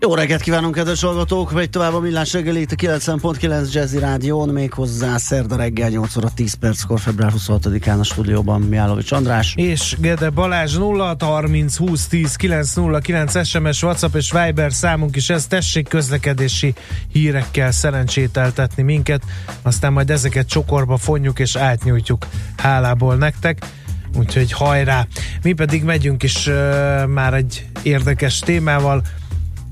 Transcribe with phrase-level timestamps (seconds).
[0.00, 1.50] Jó reggelt kívánunk, kedves hallgatók!
[1.50, 6.28] Vagy tovább a millás reggeli itt a 90.9 Jazzy Rádión, méghozzá szerda reggel 8 óra
[6.34, 9.54] 10 perckor, február 26-án a stúdióban Miálovics András.
[9.56, 15.46] És Gede Balázs 0 30 20 10 909 SMS, WhatsApp és Viber számunk is ez.
[15.46, 16.74] Tessék közlekedési
[17.12, 19.22] hírekkel szerencsételtetni minket,
[19.62, 23.58] aztán majd ezeket csokorba fonjuk és átnyújtjuk hálából nektek.
[24.18, 25.06] Úgyhogy hajrá!
[25.42, 26.54] Mi pedig megyünk is uh,
[27.06, 29.02] már egy érdekes témával,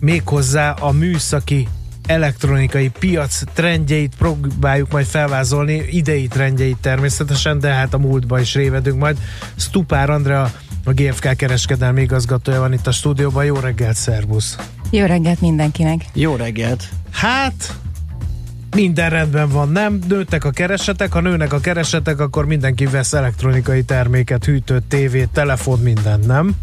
[0.01, 1.69] méghozzá a műszaki
[2.07, 8.99] elektronikai piac trendjeit próbáljuk majd felvázolni, idei trendjeit természetesen, de hát a múltba is révedünk
[8.99, 9.19] majd.
[9.57, 10.53] Stupár Andrea,
[10.85, 13.45] a GFK kereskedelmi igazgatója van itt a stúdióban.
[13.45, 14.57] Jó reggelt, szervusz!
[14.91, 16.05] Jó reggelt mindenkinek!
[16.13, 16.89] Jó reggelt!
[17.11, 17.75] Hát,
[18.77, 19.99] minden rendben van, nem?
[20.09, 25.79] Nőttek a keresetek, ha nőnek a keresetek, akkor mindenki vesz elektronikai terméket, hűtőt, tévét, telefon,
[25.79, 26.55] minden, nem?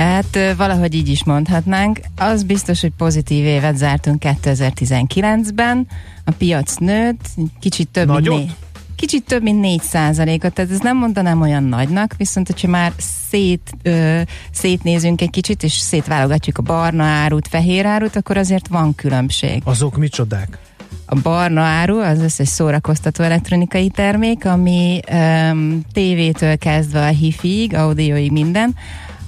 [0.00, 2.00] Hát valahogy így is mondhatnánk.
[2.16, 5.86] Az biztos, hogy pozitív évet zártunk 2019-ben.
[6.24, 7.28] A piac nőtt,
[7.60, 8.36] kicsit több Nagyot?
[8.36, 8.56] mint né-
[8.96, 12.92] kicsit több mint 4 százalékot, tehát ez nem mondanám olyan nagynak, viszont hogyha már
[13.28, 14.20] szét, ö,
[14.52, 19.62] szétnézünk egy kicsit, és szétválogatjuk a barna árut, fehér árut, akkor azért van különbség.
[19.64, 20.58] Azok micsodák?
[21.06, 28.32] A barna áru az összes szórakoztató elektronikai termék, ami um, tévétől kezdve a hifiig, audioig
[28.32, 28.74] minden.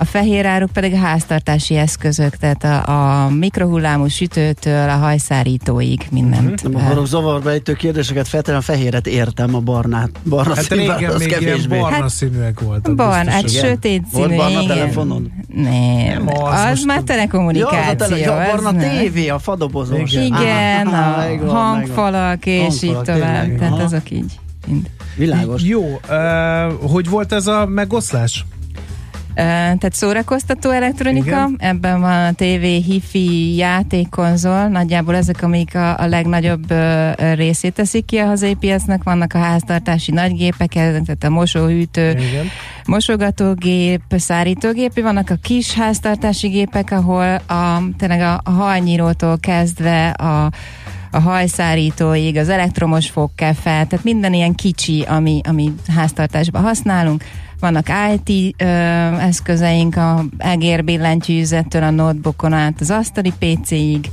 [0.03, 6.63] A fehér áruk pedig a háztartási eszközök, tehát a, a mikrohullámú sütőtől a hajszárítóig mindent.
[6.63, 10.11] Nem akarok zavarba ejtő kérdéseket feltenni, a fehéret értem, a barnát.
[10.29, 11.79] Barna Hát színben, régen az még ilyen kevésbé.
[11.79, 12.95] barna Hát- színűek voltak.
[12.95, 13.65] Barna, hát igen.
[13.65, 14.25] sötét színű.
[14.27, 14.67] Volt barna igen.
[14.67, 15.23] telefonod?
[15.55, 15.73] Nem,
[16.05, 17.95] Nem, az az, már Ja, az a, telekommunikáció.
[17.97, 20.13] tele, ja, a barna tévé, a fadobozós.
[20.13, 20.25] Igen.
[20.25, 21.55] Igen, Aha, a megvan, megvan.
[21.57, 23.43] hangfalak, és Hangfalak, így tovább.
[23.43, 23.59] tényleg.
[23.59, 23.83] Tehát Aha.
[23.83, 24.39] azok így.
[24.67, 24.87] Mind.
[25.17, 25.63] Világos.
[25.63, 28.45] Jó, uh, hogy volt ez a megoszlás?
[29.35, 31.57] Tehát szórakoztató elektronika, Igen.
[31.59, 36.75] Ebben van a TV, hifi, játékkonzol, nagyjából ezek, amik a, a legnagyobb
[37.35, 42.47] részét teszik ki a hazai piacnak, vannak a háztartási nagygépek, tehát a mosóhűtő, Igen.
[42.87, 50.51] mosogatógép, szárítógép, vannak a kis háztartási gépek, ahol a, tényleg a, a hajnyírótól kezdve a
[51.13, 57.25] a hajszárítóig, az elektromos fogkefe, tehát minden ilyen kicsi, ami, ami háztartásban használunk.
[57.61, 58.65] Vannak IT ö,
[59.19, 64.11] eszközeink, a egérbillentyűzettől a notebookon át az asztali PC-ig,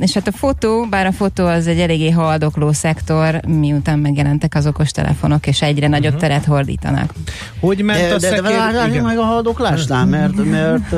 [0.00, 4.66] és hát a fotó, bár a fotó az egy eléggé haldokló szektor, miután megjelentek az
[4.66, 7.12] okostelefonok, és egyre nagyobb teret hordítanak.
[7.60, 8.56] Hogy ment De, a de, de szekér...
[8.56, 9.04] várjál Igen.
[9.04, 10.94] meg a haldoklásnál, mert, mert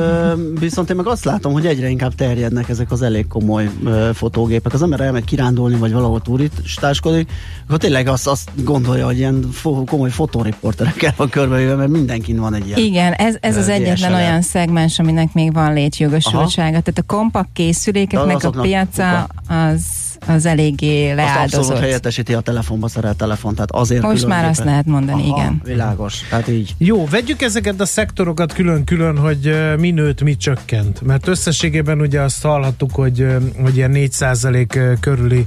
[0.59, 3.71] viszont én meg azt látom, hogy egyre inkább terjednek ezek az elég komoly
[4.15, 4.73] fotógépek.
[4.73, 7.31] Az ember elmegy kirándulni, vagy valahol turistáskodik,
[7.67, 12.55] akkor tényleg azt, azt gondolja, hogy ilyen fo- komoly fotóriporterekkel van körbevéve, mert mindenkin van
[12.55, 12.79] egy ilyen.
[12.79, 16.81] Igen, ez, ez az egyetlen olyan szegmens, aminek még van létjogosultsága.
[16.81, 19.83] Tehát a kompakt készülékeknek a azoknak piaca az,
[20.27, 21.79] az eléggé Azt abszolút leáldozott.
[21.79, 25.61] helyettesíti a telefonba szerelt telefon, tehát azért Most már azt lehet mondani, Aha, igen.
[25.65, 26.75] Világos, tehát így.
[26.79, 31.03] Jó, vegyük ezeket a szektorokat külön-külön, hogy mi nőtt, mi csökkent.
[31.03, 33.27] Mert összességében ugye azt hallhattuk, hogy,
[33.63, 35.47] hogy ilyen 4% körüli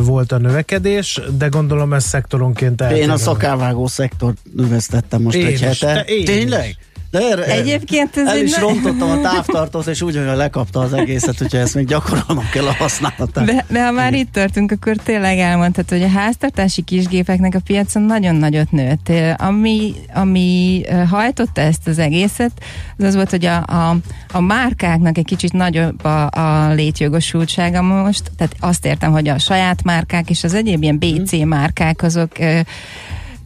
[0.00, 3.02] volt a növekedés, de gondolom ez szektoronként eltérő.
[3.02, 5.94] Én a szakárvágó szektort növesztettem most Én egy is, hete.
[5.94, 6.76] te én Tényleg?
[7.10, 10.80] De erre, Egyébként ez el egy is na- rontottam a távtartót, és úgy, hogy lekapta
[10.80, 13.44] az egészet, úgyhogy ezt még gyakorolnom kell a használatát.
[13.44, 18.02] De, de ha már itt tartunk, akkor tényleg elmondhatod, hogy a háztartási kisgépeknek a piacon
[18.02, 19.12] nagyon nagyot nőtt.
[19.36, 22.52] Ami, ami hajtotta ezt az egészet,
[22.98, 23.96] az az volt, hogy a, a,
[24.32, 29.82] a márkáknak egy kicsit nagyobb a, a létjogosultsága most, tehát azt értem, hogy a saját
[29.82, 32.32] márkák és az egyéb ilyen BC márkák azok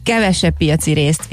[0.03, 1.27] kevesebb piaci részt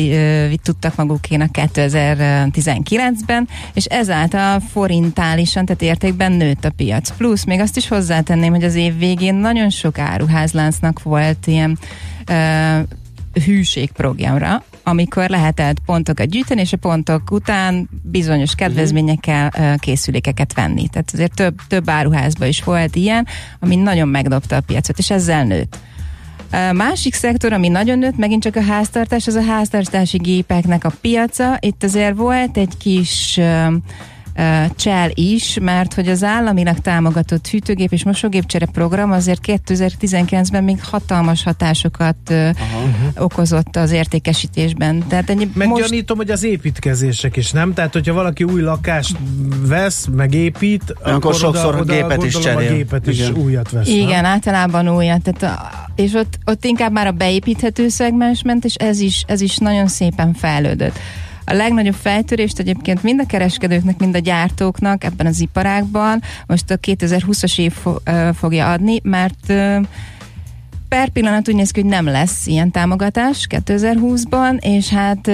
[0.62, 7.16] tudtak magukénak 2019-ben, és ezáltal forintálisan, tehát értékben nőtt a piac.
[7.16, 11.78] Plusz még azt is hozzátenném, hogy az év végén nagyon sok áruházláncnak volt ilyen
[12.26, 12.78] ö,
[13.44, 20.88] hűségprogramra, amikor lehetett pontokat gyűjteni, és a pontok után bizonyos kedvezményekkel ö, készülékeket venni.
[20.88, 23.26] Tehát azért több, több áruházban is volt ilyen,
[23.60, 25.78] ami nagyon megdobta a piacot, és ezzel nőtt.
[26.52, 30.92] A Másik szektor, ami nagyon nőtt, megint csak a háztartás, az a háztartási gépeknek a
[31.00, 31.58] piaca.
[31.60, 33.40] Itt azért volt egy kis
[34.76, 41.42] csel is, mert hogy az államilag támogatott hűtőgép és mosógépcsere program azért 2019-ben még hatalmas
[41.42, 42.54] hatásokat Aha.
[43.16, 45.04] okozott az értékesítésben.
[45.08, 46.28] Tehát ennyi Meggyanítom, most...
[46.28, 47.74] hogy az építkezések is, nem?
[47.74, 49.16] Tehát, hogyha valaki új lakást
[49.66, 52.70] vesz, megépít, akkor, akkor sokszor oda, gépet oda, is cserél.
[52.70, 53.34] A gépet is Igen.
[53.34, 53.88] újat vesz.
[53.88, 54.24] Igen, nem?
[54.24, 55.22] általában újat.
[55.22, 59.40] Tehát a, és ott, ott inkább már a beépíthető szegmens ment, és ez is, ez
[59.40, 60.98] is nagyon szépen fejlődött.
[61.50, 66.76] A legnagyobb fejtörést egyébként mind a kereskedőknek, mind a gyártóknak ebben az iparágban most a
[66.76, 67.72] 2020-as év
[68.34, 69.46] fogja adni, mert
[70.88, 75.30] per pillanat úgy néz ki, hogy nem lesz ilyen támogatás 2020-ban, és hát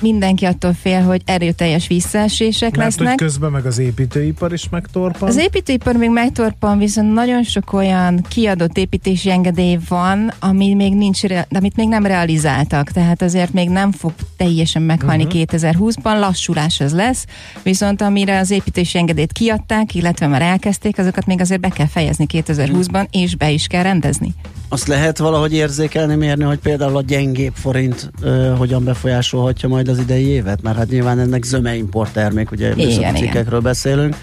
[0.00, 3.08] mindenki attól fél, hogy erőteljes visszaesések Mert lesznek.
[3.08, 5.28] hogy közben meg az építőipar is megtorpan.
[5.28, 11.20] Az építőipar még megtorpan, viszont nagyon sok olyan kiadott építési engedély van, ami még nincs,
[11.48, 15.40] amit még nem realizáltak, tehát azért még nem fog teljesen meghalni uh-huh.
[15.40, 15.56] Mhm.
[15.56, 17.24] 2020-ban, lassulás az lesz,
[17.62, 22.26] viszont amire az építési engedélyt kiadták, illetve már elkezdték, azokat még azért be kell fejezni
[22.32, 23.08] 2020-ban, uh-huh.
[23.10, 24.34] és be is kell rendezni.
[24.68, 29.98] Azt lehet valahogy érzékelni, mérni, hogy például a gyengébb forint ö, hogyan befolyásolhatja majd az
[29.98, 30.62] idei évet?
[30.62, 34.16] Mert hát nyilván ennek zöme import termék, ugye igen, cikkekről beszélünk.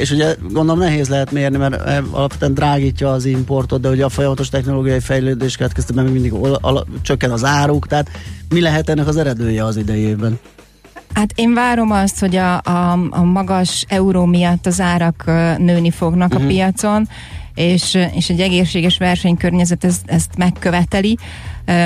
[0.00, 4.48] És ugye gondolom nehéz lehet mérni, mert alapvetően drágítja az importot, de ugye a folyamatos
[4.48, 8.10] technológiai fejlődés következtében még mindig al- al- csökken az áruk, tehát
[8.48, 10.38] mi lehet ennek az eredője az idei évben?
[11.14, 15.24] Hát én várom azt, hogy a, a, a magas euró miatt az árak
[15.58, 16.42] nőni fognak uh-huh.
[16.42, 16.54] a mhm.
[16.54, 17.08] piacon,
[17.54, 21.18] és, és egy egészséges versenykörnyezet ezt, ezt megköveteli,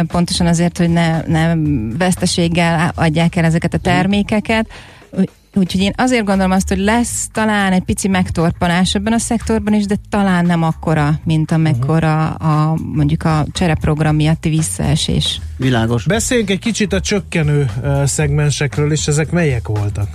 [0.06, 1.54] pontosan azért, hogy ne, ne
[1.98, 4.68] veszteséggel adják el ezeket a termékeket.
[5.54, 9.86] Úgyhogy én azért gondolom azt, hogy lesz talán egy pici megtorpanás ebben a szektorban is,
[9.86, 15.40] de talán nem akkora, mint amekkora a, mondjuk a csereprogram miatti visszaesés.
[15.56, 16.04] Világos.
[16.04, 17.70] Beszéljünk egy kicsit a csökkenő
[18.04, 20.08] szegmensekről, és ezek melyek voltak?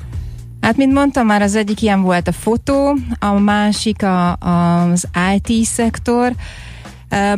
[0.64, 5.66] Hát, mint mondtam már, az egyik ilyen volt a fotó, a másik a, az IT
[5.66, 6.32] szektor,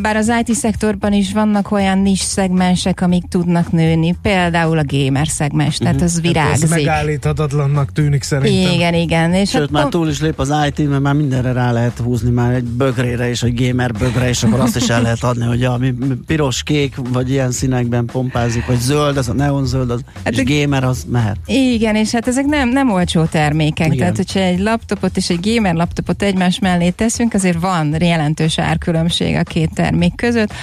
[0.02, 5.28] bár az IT szektorban is vannak olyan nis szegmensek, amik tudnak nőni, például a gamer
[5.28, 6.70] szegmens, tehát az virágzik.
[6.70, 8.74] Hát ez megállíthatatlannak tűnik szerintem.
[8.74, 9.34] Igen, igen.
[9.34, 12.30] És Sőt, hát már túl is lép az IT, mert már mindenre rá lehet húzni,
[12.30, 15.64] már egy bögrére és egy gamer bögre, és akkor azt is el lehet adni, hogy
[15.64, 15.94] ami
[16.26, 20.44] piros, kék, vagy ilyen színekben pompázik, vagy zöld, az a neonzöld, az, hát és a,
[20.44, 21.38] gamer az mehet.
[21.46, 23.98] Igen, és hát ezek nem, nem olcsó termékek, igen.
[23.98, 29.36] tehát hogyha egy laptopot és egy gamer laptopot egymás mellé teszünk, azért van jelentős árkülönbség
[29.36, 30.54] a két két termék között.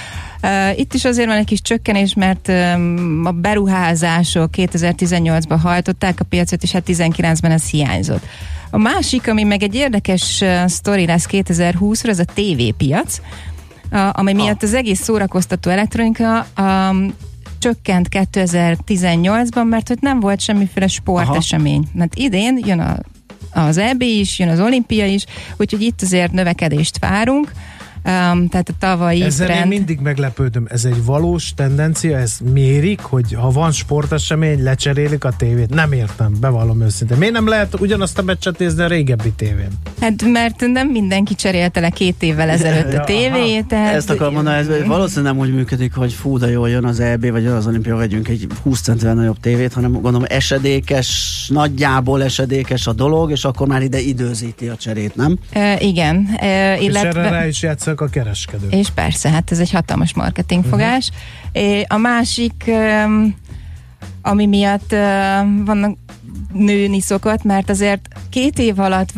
[0.42, 6.24] Uh, itt is azért van egy kis csökkenés, mert um, a beruházások 2018-ban hajtották a
[6.24, 8.24] piacot, és hát 19-ben ez hiányzott.
[8.70, 13.20] A másik, ami meg egy érdekes uh, sztori lesz 2020-ra, ez a tévépiac,
[13.92, 17.14] uh, ami miatt az egész szórakoztató elektronika um,
[17.58, 21.88] csökkent 2018-ban, mert hogy nem volt semmiféle sportesemény.
[21.98, 22.96] Hát idén jön a,
[23.52, 25.24] az EB is, jön az olimpia is,
[25.56, 27.52] úgyhogy itt azért növekedést várunk.
[28.04, 29.62] Um, tehát a tavalyi Ezzel trend...
[29.62, 30.66] én mindig meglepődöm.
[30.70, 35.74] Ez egy valós tendencia, ez mérik, hogy ha van sportesemény, lecserélik a tévét.
[35.74, 37.16] Nem értem, bevallom őszintén.
[37.16, 39.68] Miért nem lehet ugyanazt a meccset nézni a régebbi tévén?
[40.00, 43.66] Hát mert nem mindenki cserélte le két évvel ezelőtt a tévét.
[43.66, 43.94] Tehát...
[43.94, 47.30] Ezt akar mondani, ez valószínűleg nem úgy működik, hogy fú, de jól jön az EB,
[47.30, 52.92] vagy az olimpia, vegyünk egy 20 centivel nagyobb tévét, hanem gondolom esedékes, nagyjából esedékes a
[52.92, 55.38] dolog, és akkor már ide időzíti a cserét, nem?
[55.50, 56.28] E, igen.
[56.36, 57.08] E, illetve...
[57.08, 58.74] És erre rá is játszik ezek a kereskedők.
[58.74, 61.10] És persze, hát ez egy hatalmas marketingfogás.
[61.54, 61.80] Uh-huh.
[61.86, 62.70] A másik,
[64.22, 64.90] ami miatt
[65.64, 65.96] vannak
[66.52, 69.12] nőni szokott, mert azért két év alatt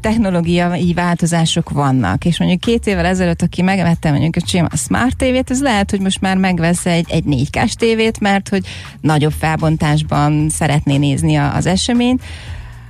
[0.00, 4.36] technológiai változások vannak, és mondjuk két évvel ezelőtt, aki megvette mondjuk
[4.70, 8.48] a Smart TV-t, ez lehet, hogy most már megvesz egy, egy 4 k tévét, mert
[8.48, 8.66] hogy
[9.00, 12.22] nagyobb felbontásban szeretné nézni az eseményt.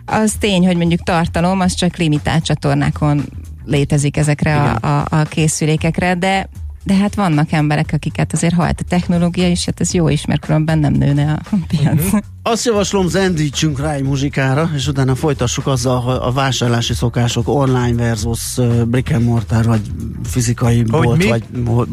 [0.05, 3.25] Az tény, hogy mondjuk tartalom, az csak limitált csatornákon
[3.67, 6.49] létezik ezekre a, a, a készülékekre, de
[6.87, 10.41] de hát vannak emberek, akiket azért halt a technológia, és hát ez jó is, mert
[10.41, 12.05] különben nem nőne a piac.
[12.05, 12.21] Uh-huh.
[12.43, 18.03] Azt javaslom, zendítsünk rá egy muzsikára, és utána folytassuk azzal, hogy a vásárlási szokások online
[18.03, 18.55] versus
[18.85, 19.81] brick and mortar, vagy
[20.25, 21.29] fizikai hogy bolt, mi?
[21.29, 21.45] vagy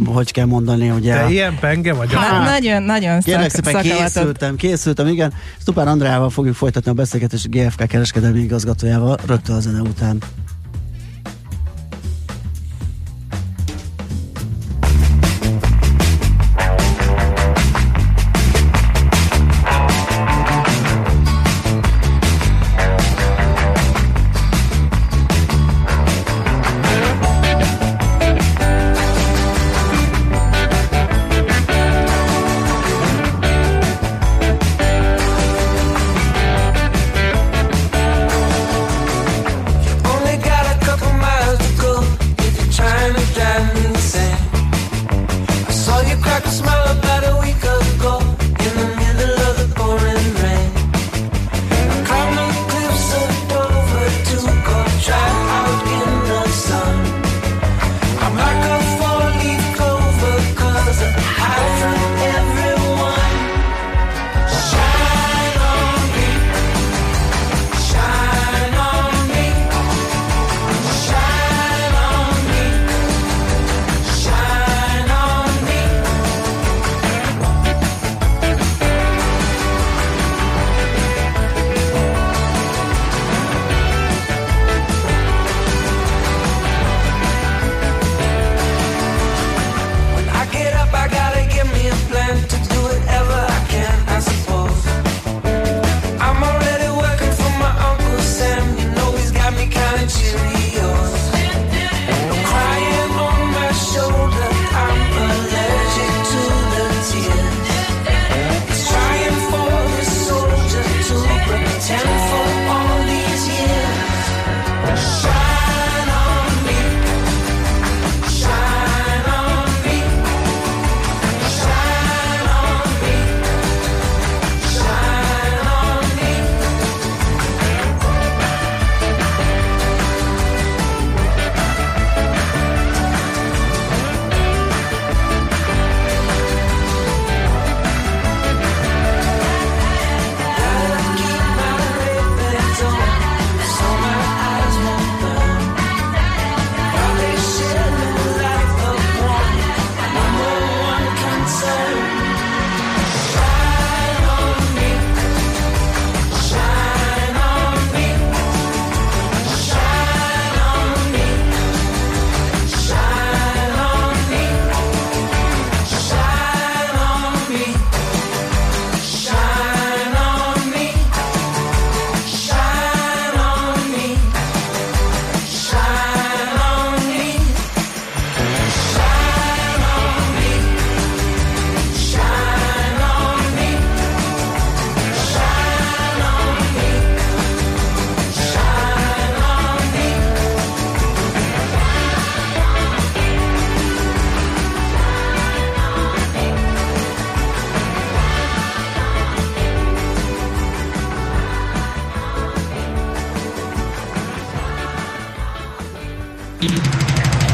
[0.06, 1.14] hogy kell mondani, ugye.
[1.16, 2.14] Te ilyen penge vagy?
[2.14, 5.34] Hát, hát nagyon, nagyon szak, szépen készültem, készültem, igen.
[5.62, 10.18] Stupán Andrával fogjuk folytatni a beszélgetést GFK kereskedelmi igazgatójával rögtön a zene után.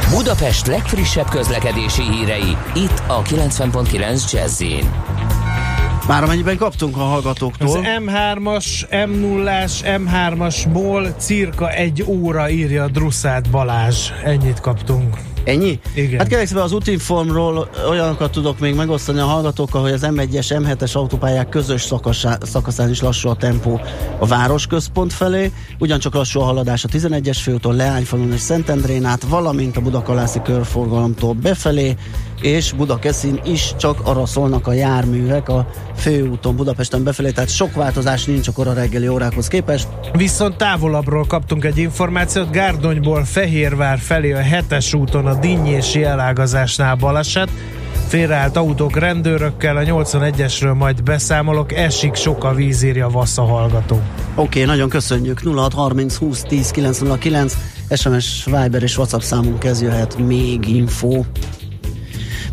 [0.10, 4.64] Budapest legfrissebb közlekedési hírei, itt a 90.9 jazz
[6.10, 7.68] már amennyiben kaptunk a hallgatóktól.
[7.68, 14.10] Az M3-as, M0-as, M3-asból cirka egy óra írja Drusszát Balázs.
[14.24, 15.18] Ennyit kaptunk.
[15.44, 15.80] Ennyi?
[15.94, 16.20] Igen.
[16.20, 20.94] Hát kérlek szépen az útinformról olyanokat tudok még megosztani a hallgatókkal, hogy az M1-es, M7-es
[20.94, 23.82] autópályák közös szakaszá, szakaszán is lassú a tempó
[24.20, 29.78] a városközpont felé, ugyancsak lassú a haladás a 11-es főúton Leányfalun és Szentendrén át, valamint
[29.78, 31.96] a Budakalászi körforgalomtól befelé,
[32.42, 38.26] és Budakeszin is csak arra szólnak a járművek a főúton Budapesten befelé, tehát sok változás
[38.26, 39.88] nincs a kora reggeli órákhoz képest.
[40.14, 47.50] Viszont távolabbról kaptunk egy információt, Gárdonyból Fehérvár felé a hetes úton a Dinnyési elágazásnál baleset,
[48.08, 53.96] félreállt autók rendőrökkel, a 81-esről majd beszámolok, esik sok a víz, írja Vassza hallgató.
[53.96, 54.04] Oké,
[54.36, 55.42] okay, nagyon köszönjük.
[55.44, 57.58] 0630 20 10 909
[57.96, 61.24] SMS, Viber és WhatsApp számunk ez jöhet még info.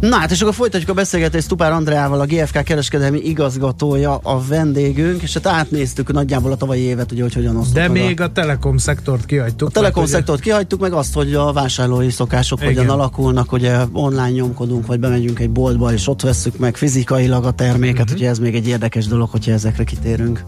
[0.01, 5.23] Na hát, és akkor folytatjuk a beszélgetést Tupár Andreával, a GFK kereskedelmi igazgatója a vendégünk,
[5.23, 8.33] és hát átnéztük nagyjából a tavalyi évet, ugye, hogy hogyan osztott De még a, a
[8.33, 9.69] telekom szektort kihagytuk.
[9.69, 10.51] A telekom mert, szektort ugye...
[10.51, 12.75] kihagytuk, meg azt, hogy a vásárlói szokások Igen.
[12.75, 17.51] hogyan alakulnak, ugye online nyomkodunk, vagy bemegyünk egy boltba, és ott vesszük meg fizikailag a
[17.51, 18.17] terméket, uh-huh.
[18.17, 20.45] ugye ez még egy érdekes dolog, hogyha ezekre kitérünk.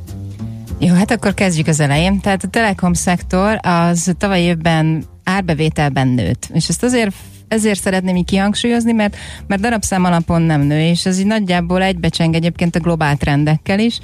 [0.79, 2.21] Jó, hát akkor kezdjük az elején.
[2.21, 6.49] Tehát a telekom szektor az tavaly évben árbevételben nőtt.
[6.53, 7.15] És ezt azért
[7.49, 12.35] ezért szeretném így kihangsúlyozni, mert, mert darabszám alapon nem nő, és ez így nagyjából egybecseng
[12.35, 13.99] egyébként a globál trendekkel is.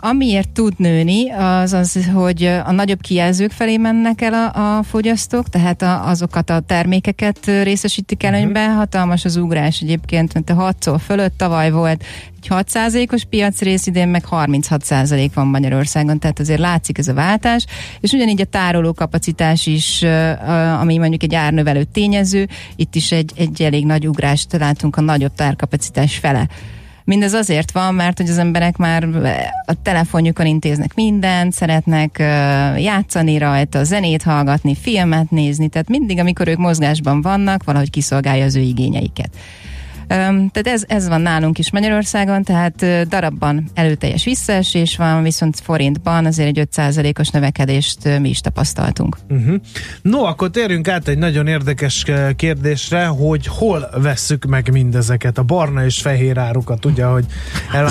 [0.00, 5.48] Amiért tud nőni, az az, hogy a nagyobb kijelzők felé mennek el a, a fogyasztók,
[5.48, 8.62] tehát a, azokat a termékeket részesítik előnyben.
[8.62, 8.78] Uh-huh.
[8.78, 12.04] Hatalmas az ugrás egyébként, mert a 6 fölött tavaly volt
[12.42, 17.66] egy 6%-os piacrész, idén meg 36% van Magyarországon, tehát azért látszik ez a váltás,
[18.00, 20.02] és ugyanígy a tároló kapacitás is,
[20.80, 25.34] ami mondjuk egy árnövelő tényező, itt is egy, egy elég nagy ugrást látunk a nagyobb
[25.34, 26.48] tárkapacitás fele.
[27.04, 29.04] Mindez azért van, mert hogy az emberek már
[29.66, 32.16] a telefonjukon intéznek mindent, szeretnek
[32.76, 38.56] játszani rajta, zenét hallgatni, filmet nézni, tehát mindig, amikor ők mozgásban vannak, valahogy kiszolgálja az
[38.56, 39.30] ő igényeiket.
[40.06, 46.58] Tehát ez, ez van nálunk is Magyarországon, tehát darabban előteljes visszaesés van, viszont forintban azért
[46.58, 49.16] egy 5%-os növekedést mi is tapasztaltunk.
[49.30, 49.54] Uh-huh.
[50.02, 52.04] No, akkor térjünk át egy nagyon érdekes
[52.36, 57.24] kérdésre, hogy hol vesszük meg mindezeket, a barna és fehér árukat, ugye, hogy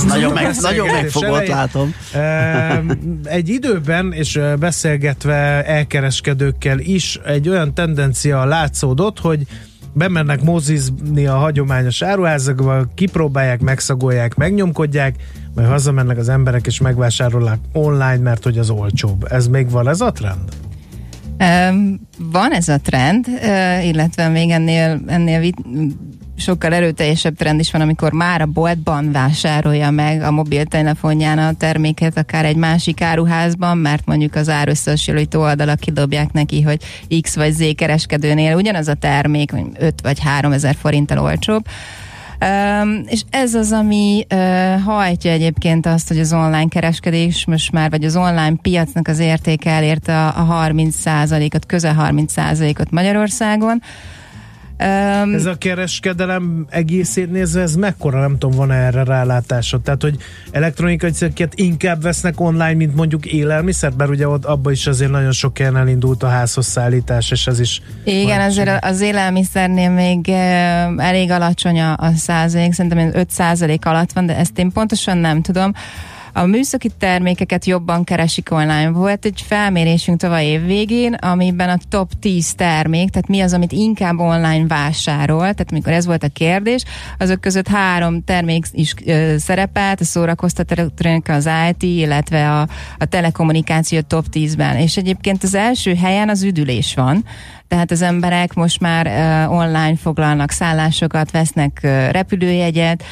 [0.07, 1.93] nagyon, meg, nagyon megfogott, látom.
[3.23, 9.45] Egy időben, és beszélgetve elkereskedőkkel is egy olyan tendencia látszódott, hogy
[9.93, 15.15] bemennek mozizni a hagyományos áruházakba, kipróbálják, megszagolják, megnyomkodják,
[15.55, 19.25] majd hazamennek az emberek és megvásárolják online, mert hogy az olcsóbb.
[19.29, 20.49] Ez még van ez a trend?
[22.31, 23.27] Van ez a trend,
[23.83, 25.53] illetve még ennél, ennél
[26.37, 32.17] sokkal erőteljesebb trend is van, amikor már a boltban vásárolja meg a mobiltelefonján a terméket,
[32.17, 36.81] akár egy másik áruházban, mert mondjuk az árösszehasonlító oldalak kidobják neki, hogy
[37.21, 41.65] X vagy Z kereskedőnél ugyanaz a termék, 5 vagy 3 ezer forinttal olcsóbb.
[42.81, 47.89] Um, és ez az, ami uh, hajtja egyébként azt, hogy az online kereskedés most már,
[47.89, 53.81] vagy az online piacnak az értéke elérte a, a 30%-ot, közel 30%-ot Magyarországon.
[54.83, 59.81] Um, ez a kereskedelem egészét nézve, ez mekkora, nem tudom, van erre rálátásod?
[59.81, 60.17] Tehát, hogy
[60.51, 65.31] elektronikai cikkeket inkább vesznek online, mint mondjuk élelmiszer, mert ugye ott abban is azért nagyon
[65.31, 67.81] sok helyen elindult a házhoz szállítás, és ez is...
[68.03, 70.29] Igen, azért az élelmiszernél még
[70.97, 75.41] elég alacsony a, a százalék, szerintem 5 százalék alatt van, de ezt én pontosan nem
[75.41, 75.73] tudom.
[76.35, 78.89] A műszaki termékeket jobban keresik online.
[78.89, 83.71] Volt egy felmérésünk tavaly év végén, amiben a top 10 termék, tehát mi az, amit
[83.71, 86.83] inkább online vásárol, tehát amikor ez volt a kérdés,
[87.17, 94.01] azok között három termék is ö, szerepelt, a szórakoztatók, az IT, illetve a, a telekommunikáció
[94.01, 94.77] top 10-ben.
[94.77, 97.25] És egyébként az első helyen az üdülés van,
[97.67, 99.05] tehát az emberek most már
[99.47, 103.03] uh, online foglalnak szállásokat, vesznek uh, repülőjegyet,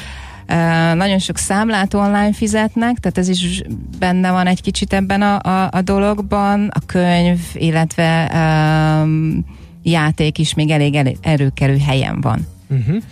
[0.94, 3.62] nagyon sok számlát online fizetnek, tehát ez is
[3.98, 6.68] benne van egy kicsit ebben a, a, a dologban.
[6.74, 9.44] A könyv, illetve um,
[9.82, 12.46] játék is még elég elő, erőkerül helyen van.
[12.68, 13.02] Uh-huh.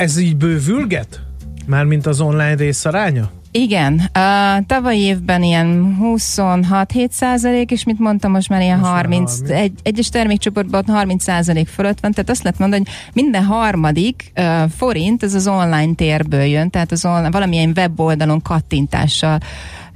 [0.00, 1.20] Ez így bővülget?
[1.68, 3.30] Mármint az online részaránya?
[3.50, 9.30] Igen, uh, tavalyi évben ilyen 26-7 százalék, és mit mondtam, most már ilyen most 30,
[9.32, 9.60] 30.
[9.60, 14.70] Egy, egyes termékcsoportban 30 százalék fölött van, tehát azt lehet mondani, hogy minden harmadik uh,
[14.76, 19.38] forint ez az online térből jön, tehát az online, valamilyen weboldalon kattintással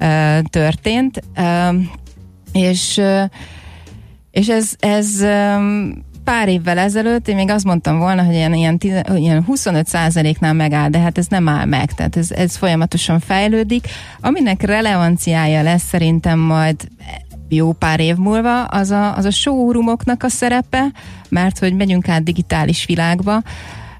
[0.01, 1.75] uh, történt, uh,
[2.53, 3.25] és uh,
[4.33, 8.79] és ez, ez um, pár évvel ezelőtt én még azt mondtam volna, hogy ilyen, ilyen,
[9.15, 13.87] ilyen 25%-nál megáll, de hát ez nem áll meg, tehát ez, ez folyamatosan fejlődik.
[14.21, 16.89] Aminek relevanciája lesz szerintem majd
[17.49, 20.87] jó pár év múlva, az a, az a showroomoknak a szerepe,
[21.29, 23.43] mert hogy megyünk át digitális világba,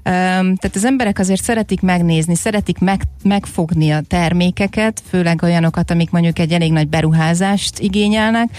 [0.03, 6.39] tehát az emberek azért szeretik megnézni, szeretik meg, megfogni a termékeket, főleg olyanokat, amik mondjuk
[6.39, 8.49] egy elég nagy beruházást igényelnek,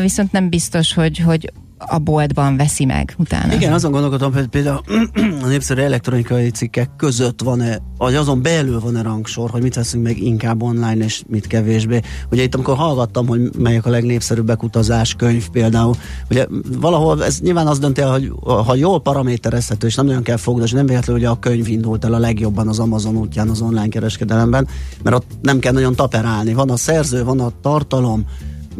[0.00, 3.54] viszont nem biztos, hogy, hogy a boltban veszi meg utána.
[3.54, 4.80] Igen, azon gondolkodom, hogy például
[5.44, 10.18] a népszerű elektronikai cikkek között van-e, vagy azon belül van-e rangsor, hogy mit veszünk meg
[10.18, 12.00] inkább online, és mit kevésbé.
[12.30, 15.94] Ugye itt amikor hallgattam, hogy melyek a legnépszerűbbek utazás könyv például,
[16.30, 16.46] ugye
[16.78, 20.72] valahol ez nyilván az dönti hogy ha jól paraméterezhető, és nem nagyon kell fogni, és
[20.72, 24.68] nem véletlenül, hogy a könyv indult el a legjobban az Amazon útján az online kereskedelemben,
[25.02, 26.52] mert ott nem kell nagyon taperálni.
[26.54, 28.24] Van a szerző, van a tartalom,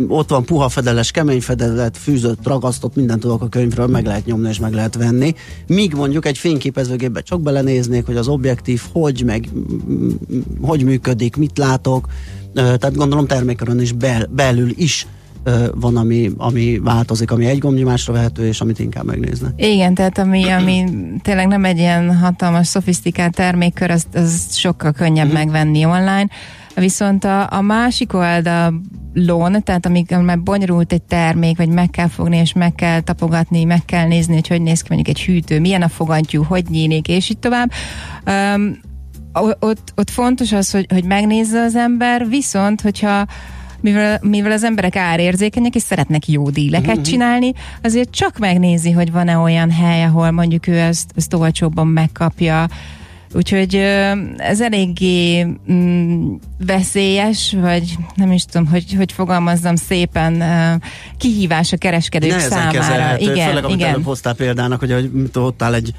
[0.09, 4.49] ott van puha fedeles, kemény fedelet, fűzött, ragasztott, mindent tudok a könyvről, meg lehet nyomni
[4.49, 5.35] és meg lehet venni.
[5.67, 9.49] Míg mondjuk egy fényképezőgépbe csak belenéznék, hogy az objektív hogy, meg
[10.61, 12.09] hogy működik, mit látok,
[12.55, 15.07] tehát gondolom termékörön is bel, belül is
[15.75, 19.53] van, ami, ami változik, ami egy gombnyomásra vehető, és amit inkább megnézne.
[19.57, 20.85] Igen, tehát ami, ami
[21.23, 25.33] tényleg nem egy ilyen hatalmas, szofisztikált termékkör, az, az sokkal könnyebb mm.
[25.33, 26.29] megvenni online.
[26.75, 32.37] Viszont a, a másik oldalon, tehát amíg már bonyolult egy termék, vagy meg kell fogni,
[32.37, 35.83] és meg kell tapogatni, meg kell nézni, hogy hogy néz ki mondjuk egy hűtő, milyen
[35.83, 37.71] a fogantyú, hogy nyílik, és így tovább.
[38.27, 38.81] Um,
[39.61, 43.27] ott, ott fontos az, hogy, hogy megnézze az ember, viszont, hogyha
[43.81, 47.03] mivel, mivel az emberek árérzékenyek, és szeretnek jó díleket mm-hmm.
[47.03, 52.67] csinálni, azért csak megnézi, hogy van-e olyan hely, ahol mondjuk ő ezt, ezt olcsóbban megkapja,
[53.35, 53.75] Úgyhogy
[54.37, 56.35] ez eléggé mm,
[56.67, 60.43] veszélyes, vagy nem is tudom, hogy, hogy fogalmazzam szépen,
[61.19, 62.79] kihívás a kereskedők Nehezen számára.
[62.79, 63.89] Kezelhető, igen, főleg, amit igen.
[63.89, 65.95] előbb hoztál példának, hogy, hogy ott áll egy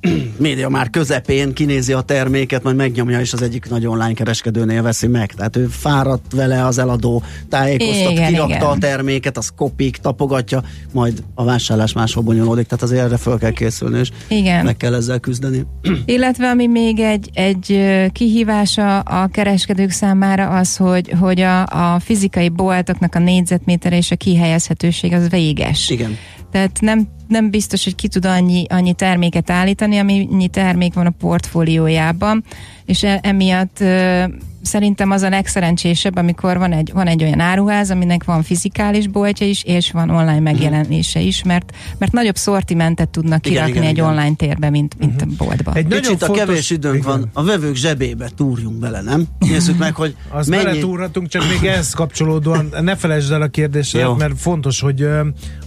[0.38, 5.06] média már közepén kinézi a terméket, majd megnyomja, és az egyik nagy online kereskedőnél veszi
[5.06, 5.32] meg.
[5.32, 8.68] Tehát ő fáradt vele az eladó, tájékoztat, Igen, kirakta igen.
[8.68, 13.50] a terméket, az kopik, tapogatja, majd a vásárlás máshol bonyolódik, tehát azért erre föl kell
[13.50, 14.64] készülni, és Igen.
[14.64, 15.66] meg kell ezzel küzdeni.
[16.04, 17.80] Illetve ami még egy, egy
[18.12, 24.16] kihívása a kereskedők számára az, hogy, hogy a, a fizikai boltoknak a négyzetméter és a
[24.16, 25.90] kihelyezhetőség az véges.
[25.90, 26.16] Igen.
[26.50, 31.10] Tehát nem, nem biztos, hogy ki tud annyi, annyi terméket állítani, amennyi termék van a
[31.18, 32.44] portfóliójában,
[32.84, 34.24] és e, emiatt ö,
[34.62, 39.46] szerintem az a legszerencsésebb, amikor van egy, van egy olyan áruház, aminek van fizikális boltja
[39.46, 43.96] is, és van online megjelenése is, mert, mert nagyobb szortimentet tudnak Igen, kirakni igen, egy
[43.96, 44.08] igen.
[44.08, 45.72] online térbe, mint, mint a boltba.
[45.74, 47.08] Egy Kicsit a fontos- kevés időnk Igen.
[47.08, 49.24] van, a vevők zsebébe túrjunk bele, nem?
[49.38, 50.62] Nézzük meg, hogy Az mennyi...
[50.62, 54.14] beletúrhatunk, csak még ehhez kapcsolódóan ne felejtsd el a kérdést, Jó.
[54.14, 55.06] mert fontos, hogy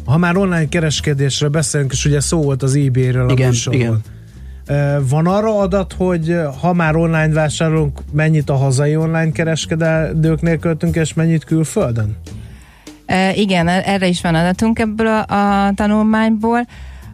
[0.05, 3.81] ha már online kereskedésről beszélünk, és ugye szó volt az eBay-ről a Igen, műsorban.
[3.81, 4.03] igen.
[5.09, 11.13] Van arra adat, hogy ha már online vásárolunk, mennyit a hazai online kereskedőknél költünk, és
[11.13, 12.17] mennyit külföldön?
[13.05, 15.19] E, igen, erre is van adatunk ebből a,
[15.67, 16.67] a tanulmányból.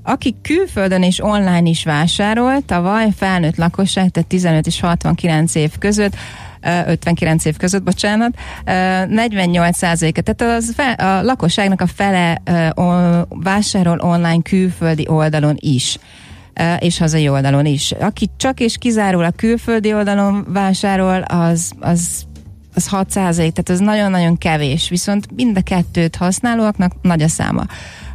[0.04, 6.16] Aki külföldön és online is vásárol, tavaly felnőtt lakosság, tehát 15 és 69 év között,
[6.62, 12.42] 59 év között, bocsánat, ö, 48 százaléka, tehát az fe, a lakosságnak a fele
[13.30, 15.98] vásárol online külföldi oldalon is.
[16.80, 17.92] És hazai oldalon is.
[17.92, 22.26] Aki csak és kizárólag külföldi oldalon vásárol, az, az
[22.74, 27.66] az 6 tehát az nagyon-nagyon kevés, viszont mind a kettőt használóaknak nagy a száma.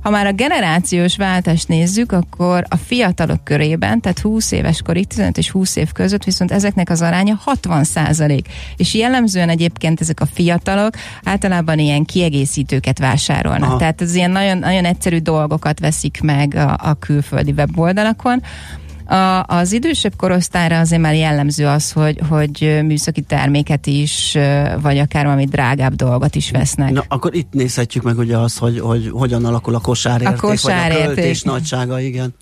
[0.06, 5.38] Ha már a generációs váltást nézzük, akkor a fiatalok körében, tehát 20 éves korig, 15
[5.38, 8.48] és 20 év között viszont ezeknek az aránya 60 százalék.
[8.76, 13.68] És jellemzően egyébként ezek a fiatalok általában ilyen kiegészítőket vásárolnak.
[13.68, 13.78] Aha.
[13.78, 18.42] Tehát ez ilyen nagyon, nagyon egyszerű dolgokat veszik meg a, a külföldi weboldalakon.
[19.06, 24.36] A, az idősebb korosztályra azért már jellemző az, hogy, hogy műszaki terméket is,
[24.80, 26.90] vagy akár valami drágább dolgot is vesznek.
[26.90, 31.04] Na, akkor itt nézhetjük meg ugye azt, hogy, hogy hogyan alakul a kosárérték, A kosárérték.
[31.04, 32.34] vagy a költés nagysága, igen.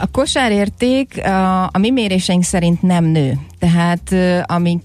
[0.00, 3.38] A kosárérték a, a mi méréseink szerint nem nő.
[3.58, 4.80] Tehát ö, ami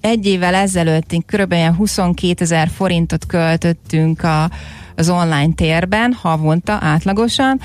[0.00, 1.52] egy évvel ezelőtt kb.
[1.52, 4.50] ilyen 22 ezer forintot költöttünk a,
[4.96, 7.60] az online térben havonta átlagosan.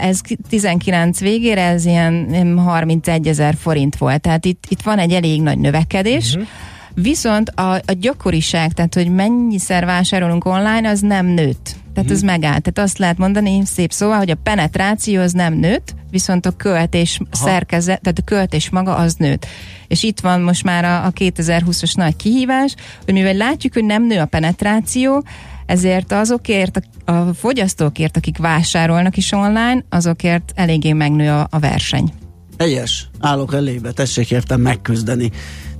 [0.00, 4.20] Ez 19 végére ez ilyen ilyen 31 ezer forint volt.
[4.20, 6.32] Tehát itt, itt van egy elég nagy növekedés.
[6.32, 6.48] Uh-huh.
[6.94, 11.76] Viszont a, a gyakoriság, tehát hogy mennyiszer vásárolunk online, az nem nőtt.
[11.94, 12.62] Tehát ez megállt.
[12.62, 17.20] Tehát azt lehet mondani szép szóval, hogy a penetráció az nem nőtt, viszont a költés
[17.30, 19.46] szerkezet, tehát a költés maga az nőtt.
[19.88, 24.06] És itt van most már a, a 2020-as nagy kihívás, hogy mivel látjuk, hogy nem
[24.06, 25.24] nő a penetráció,
[25.66, 32.12] ezért azokért, a, fogyasztókért, akik vásárolnak is online, azokért eléggé megnő a, a verseny.
[32.58, 35.30] Helyes, állok elébe, tessék értem megküzdeni.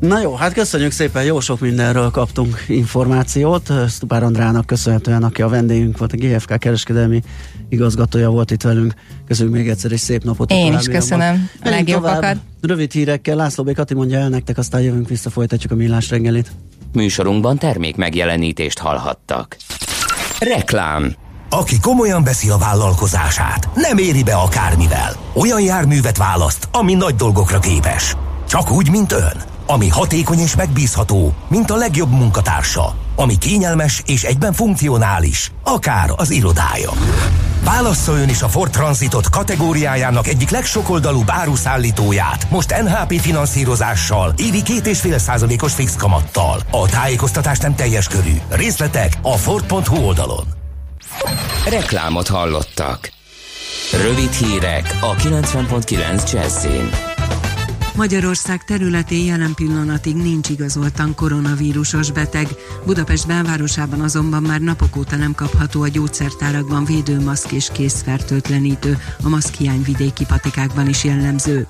[0.01, 3.73] Na jó, hát köszönjük szépen, jó sok mindenről kaptunk információt.
[3.89, 7.23] Stupár Andrának köszönhetően, aki a vendégünk volt, a GFK kereskedelmi
[7.69, 8.95] igazgatója volt itt velünk.
[9.27, 10.51] Köszönjük még egyszer, és szép napot.
[10.51, 11.49] Én is köszönöm.
[11.65, 12.37] A legjobbakat.
[12.61, 13.75] Rövid hírekkel László B.
[13.75, 16.51] Kati mondja el nektek, aztán jövünk vissza, folytatjuk a millás reggelit.
[16.93, 19.57] Műsorunkban termék megjelenítést hallhattak.
[20.39, 21.15] Reklám
[21.59, 25.17] Aki komolyan veszi a vállalkozását, nem éri be akármivel.
[25.35, 28.17] Olyan járművet választ, ami nagy dolgokra képes.
[28.49, 29.43] Csak úgy, mint ön.
[29.67, 32.95] Ami hatékony és megbízható, mint a legjobb munkatársa.
[33.17, 36.91] Ami kényelmes és egyben funkcionális, akár az irodája.
[37.65, 44.87] Válassza ön is a Ford Transitot kategóriájának egyik legsokoldalúbb áruszállítóját, most NHP finanszírozással, évi két
[44.87, 46.61] és fél százalékos fix kamattal.
[46.71, 48.35] A tájékoztatás nem teljes körű.
[48.49, 50.63] Részletek a Ford.hu oldalon.
[51.69, 53.13] Reklámot hallottak.
[53.93, 56.91] Rövid hírek a 90.9 Jazzin.
[57.97, 62.49] Magyarország területén jelen pillanatig nincs igazoltan koronavírusos beteg.
[62.85, 69.83] Budapest belvárosában azonban már napok óta nem kapható a gyógyszertárakban védőmaszk és készfertőtlenítő, a maszkhiány
[69.83, 71.67] vidéki patikákban is jellemző.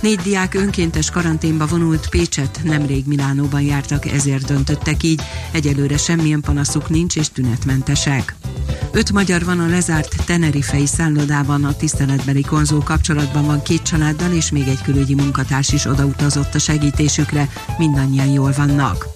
[0.00, 5.22] Négy diák önkéntes karanténba vonult Pécset, nemrég Milánóban jártak, ezért döntöttek így.
[5.52, 8.34] Egyelőre semmilyen panaszuk nincs és tünetmentesek.
[8.92, 14.50] Öt magyar van a lezárt Tenerifei szállodában, a tiszteletbeli konzul kapcsolatban van két családdal, és
[14.50, 17.48] még egy külügyi munkatárs is odautazott a segítésükre,
[17.78, 19.06] mindannyian jól vannak.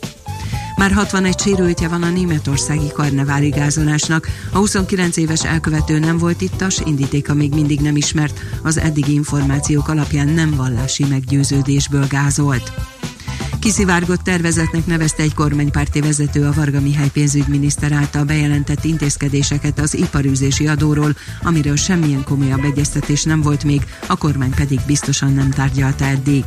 [0.77, 4.29] Már 61 sérültje van a németországi karneváli gázolásnak.
[4.53, 9.89] A 29 éves elkövető nem volt ittas, indítéka még mindig nem ismert, az eddigi információk
[9.89, 12.73] alapján nem vallási meggyőződésből gázolt.
[13.63, 20.67] Kiszivárgott tervezetnek nevezte egy kormánypárti vezető a Varga Mihály pénzügyminiszter által bejelentett intézkedéseket az iparűzési
[20.67, 26.45] adóról, amiről semmilyen komolyabb egyeztetés nem volt még, a kormány pedig biztosan nem tárgyalta eddig.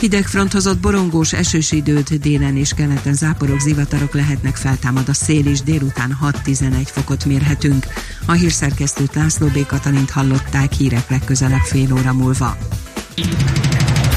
[0.00, 5.60] Hidegfront hozott borongós esős időt, délen és keleten záporok, zivatarok lehetnek, feltámad a szél is,
[5.60, 7.86] délután 6-11 fokot mérhetünk.
[8.26, 9.66] A hírszerkesztőt László B.
[9.66, 12.56] Katalint hallották hírek legközelebb fél óra múlva.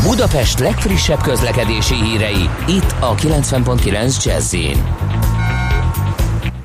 [0.03, 4.55] Budapest legfrissebb közlekedési hírei, itt a 90.9 jazz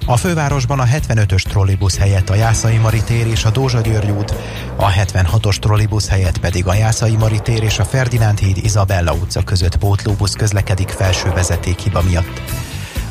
[0.07, 4.35] a fővárosban a 75-ös trollibusz helyett a Jászai Mari tér és a Dózsa György út,
[4.77, 9.43] a 76-os trollibusz helyett pedig a Jászai Mari tér és a Ferdinánd híd Izabella utca
[9.43, 12.43] között pótlóbusz közlekedik felső vezeték miatt.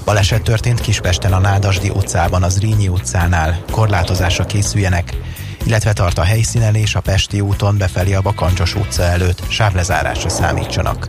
[0.06, 3.64] Baleset történt Kispesten a Nádasdi utcában, az Rínyi utcánál.
[3.72, 5.18] Korlátozásra készüljenek,
[5.66, 11.08] illetve tart a helyszínen és a Pesti úton befelé a Bakancsos utca előtt sávlezárásra számítsanak.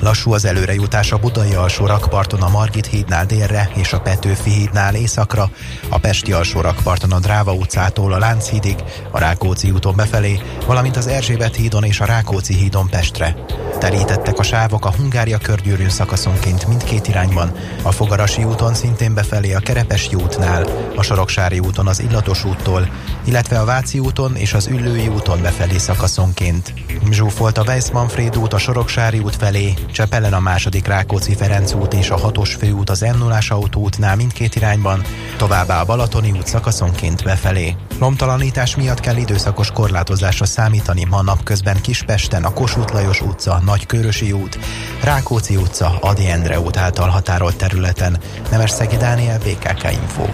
[0.00, 4.94] Lassú az előrejutás a Budai alsó rakparton a Margit hídnál délre és a Petőfi hídnál
[4.94, 5.50] északra,
[5.88, 8.76] a Pesti alsó rakparton a Dráva utcától a Lánchídig,
[9.10, 13.36] a Rákóczi úton befelé, valamint az Erzsébet hídon és a Rákóczi hídon Pestre.
[13.78, 19.58] Terítettek a sávok a Hungária körgyűrűn szakaszonként mindkét irányban, a Fogarasi úton szintén befelé a
[19.58, 22.88] Kerepesi útnál, a Soroksári úton az Illatos úttól,
[23.24, 26.74] illetve a Váci úton és az Üllői úton befelé szakaszonként.
[27.10, 32.10] Zsúfolt a Weiss-Manfred út a Soroksári út felé, Csepelen a második Rákóczi Ferenc út és
[32.10, 35.02] a hatos főút az m 0 autóútnál mindkét irányban,
[35.36, 37.76] továbbá a Balatoni út szakaszonként befelé.
[37.98, 44.58] Lomtalanítás miatt kell időszakos korlátozásra számítani ma napközben Kispesten a Kossuth Lajos utca, Nagykörösi út,
[45.02, 48.18] Rákóczi utca, Adi Endre út által határolt területen.
[48.50, 50.24] Nemes Szegi Dániel, BKK Info.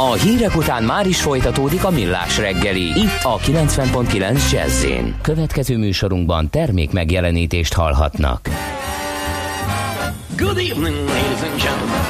[0.00, 2.82] A hírek után már is folytatódik a millás reggeli.
[2.82, 4.84] Itt a 90.9 jazz
[5.22, 8.27] Következő műsorunkban termék megjelenítést hallhatnak.
[10.36, 12.02] Good evening, ladies and gentlemen.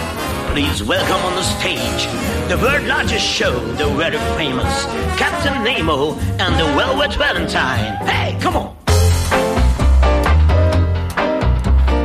[0.52, 2.08] Please welcome on the stage
[2.48, 7.94] the world largest show, the very famous Captain Nemo and the Velvet Valentine.
[8.04, 8.76] Hey, come on!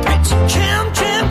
[0.06, 1.30] It's jam, jam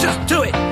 [0.00, 0.69] Just do it.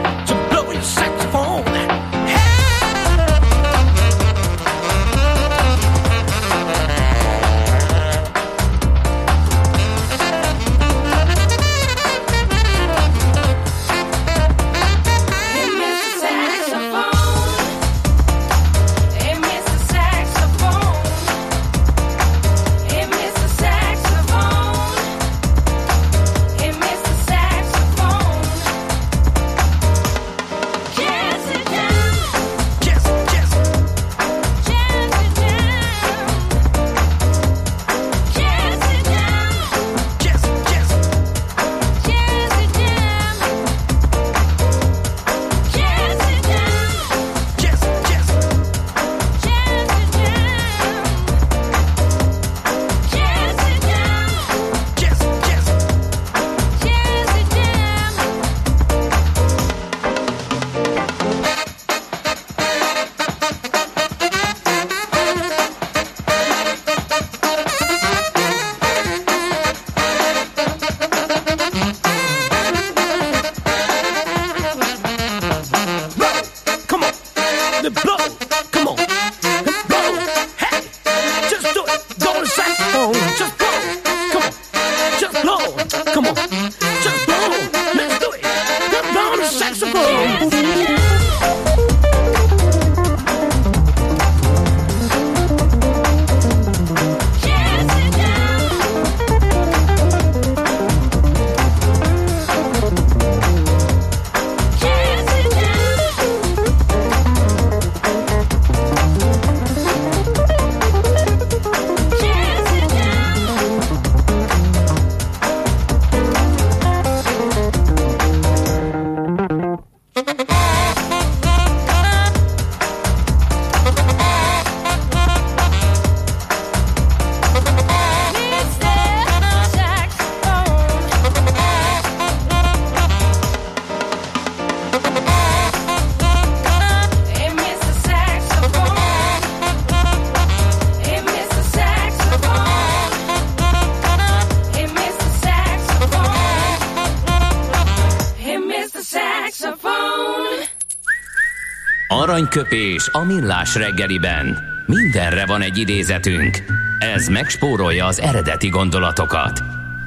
[152.39, 154.59] Aranyköpés a millás reggeliben.
[154.87, 156.65] Mindenre van egy idézetünk.
[156.99, 159.63] Ez megspórolja az eredeti gondolatokat.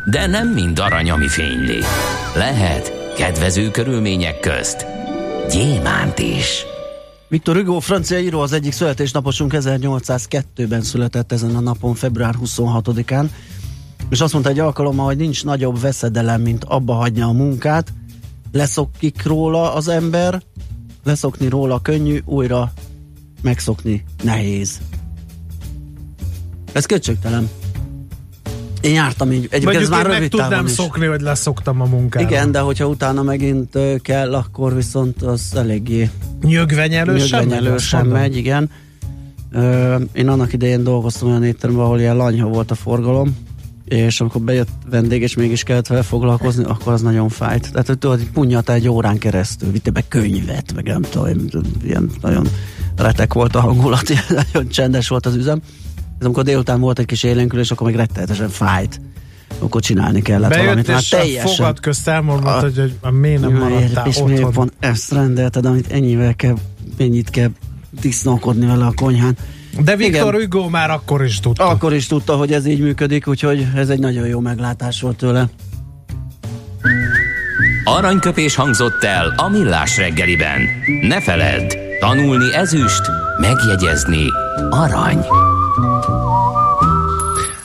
[0.05, 1.79] De nem mind arany, ami fényli.
[2.35, 4.85] Lehet kedvező körülmények közt
[5.49, 6.65] gyémánt is.
[7.27, 13.25] Victor Hugo, francia író, az egyik születésnaposunk 1802-ben született ezen a napon, február 26-án,
[14.09, 17.93] és azt mondta egy alkalommal, hogy nincs nagyobb veszedelem, mint abba hagyja a munkát,
[18.51, 20.41] leszokik róla az ember,
[21.03, 22.73] leszokni róla könnyű, újra
[23.41, 24.79] megszokni nehéz.
[26.71, 27.49] Ez köcsögtelen.
[28.81, 30.71] Én jártam így, egyébként ez Mondjuk már én meg tudnám is.
[30.71, 32.25] szokni, hogy leszoktam a munkára.
[32.27, 36.09] Igen, de hogyha utána megint kell, akkor viszont az eléggé
[36.41, 38.17] Nyögvenyelő sem megy, nyögvenyelő azt sem mondom.
[38.19, 38.69] megy, igen.
[39.51, 43.37] Ö, én annak idején dolgoztam olyan étteremben, ahol ilyen lanyha volt a forgalom,
[43.91, 47.71] és amikor bejött vendég, és mégis kellett vele foglalkozni, akkor az nagyon fájt.
[47.71, 51.27] Tehát, hogy tudod, hogy punyata egy órán keresztül, vitte be könyvet, meg nem tudom,
[51.83, 52.47] ilyen nagyon
[52.95, 54.23] retek volt a hangulat, ilyen
[54.53, 55.61] nagyon csendes volt az üzem.
[56.19, 59.01] Ez amikor délután volt egy kis élénkülés, akkor meg rettenetesen fájt.
[59.59, 60.87] Akkor csinálni kellett Bejött, valamit.
[60.87, 64.31] Már a teljesen fogad közt elmondta, A- hogy, hogy a miért nem maradtál és otthon.
[64.31, 66.55] miért van ezt rendelted, amit ennyivel kell,
[66.97, 67.49] ennyit kell
[68.01, 69.37] disznókodni vele a konyhán.
[69.79, 70.41] De Viktor Igen.
[70.41, 71.67] Hugo már akkor is tudta.
[71.67, 75.45] Akkor is tudta, hogy ez így működik, úgyhogy ez egy nagyon jó meglátás volt tőle.
[77.83, 80.61] Aranyköpés hangzott el a millás reggeliben.
[81.01, 83.01] Ne feledd, tanulni ezüst,
[83.39, 84.25] megjegyezni
[84.69, 85.25] arany.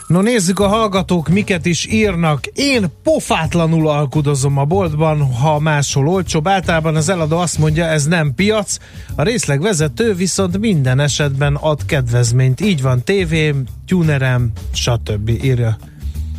[0.06, 2.46] No nézzük a hallgatók, miket is írnak.
[2.46, 6.48] Én pofátlanul alkudozom a boltban, ha máshol olcsóbb.
[6.48, 8.76] Általában az eladó azt mondja, ez nem piac.
[9.14, 12.60] A részlegvezető viszont minden esetben ad kedvezményt.
[12.60, 15.28] Így van tévém, tunerem, stb.
[15.28, 15.76] írja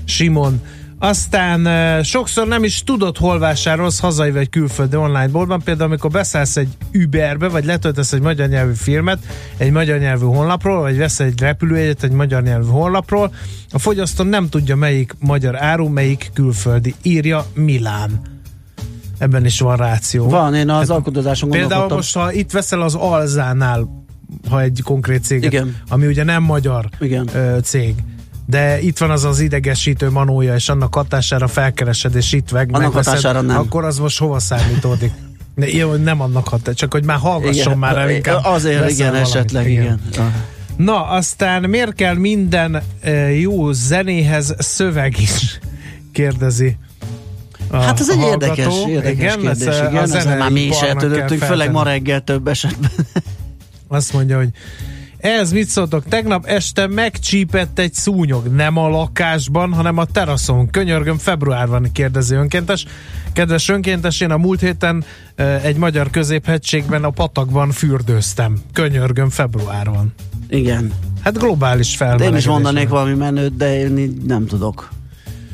[0.06, 0.62] Simon.
[1.00, 5.62] Aztán sokszor nem is tudod, hol vásárolsz hazai vagy külföldi online boltban.
[5.64, 9.20] Például, amikor beszállsz egy Uberbe, vagy letöltesz egy magyar nyelvű filmet
[9.58, 13.34] egy magyar nyelvű honlapról, vagy veszel egy repülőjegyet egy magyar nyelvű honlapról,
[13.72, 16.96] a fogyasztó nem tudja, melyik magyar áru, melyik külföldi.
[17.02, 18.22] Írja Milán.
[19.18, 20.30] Ebben is van ráció.
[20.30, 21.98] Van, én az alkodozáson Például gondolkodtam.
[21.98, 24.06] most, ha itt veszel az Alzánál,
[24.50, 25.76] ha egy konkrét céget, Igen.
[25.90, 27.30] ami ugye nem magyar Igen.
[27.34, 27.96] ö, cég,
[28.50, 32.82] de itt van az az idegesítő manója, és annak hatására felkeresed, és itt meg, Annak
[32.82, 33.58] megveszed, hatására nem.
[33.58, 35.12] akkor az most hova számítódik?
[35.56, 38.40] Ne, jó, nem annak hatására, csak hogy már hallgasson Igen, már el inkább.
[38.44, 39.28] Azért igen, valamit.
[39.36, 40.00] esetleg igen.
[40.12, 40.34] igen.
[40.78, 45.60] Na, aztán miért kell minden e, jó zenéhez szöveg is?
[46.12, 46.78] Kérdezi.
[47.68, 48.54] A, Hát ez a egy hallgató.
[48.54, 49.76] érdekes, érdekes igen, kérdés.
[49.78, 52.92] Igen, a ezzel már mi is kell főleg ma reggel több esetben.
[53.88, 54.50] Azt mondja, hogy
[55.18, 56.04] ez mit szóltok?
[56.04, 60.70] Tegnap este megcsípett egy szúnyog, nem a lakásban, hanem a teraszon.
[60.70, 62.86] Könyörgöm, februárban kérdezi önkéntes.
[63.34, 65.04] Kedves önkéntes, én a múlt héten
[65.64, 68.58] egy magyar középhegységben a patakban fürdőztem.
[68.74, 70.14] Könyörgöm, februárban.
[70.50, 70.92] Igen.
[71.22, 72.32] Hát globális De felmelegedés.
[72.32, 74.90] én is mondanék valami menőt, de én nem tudok.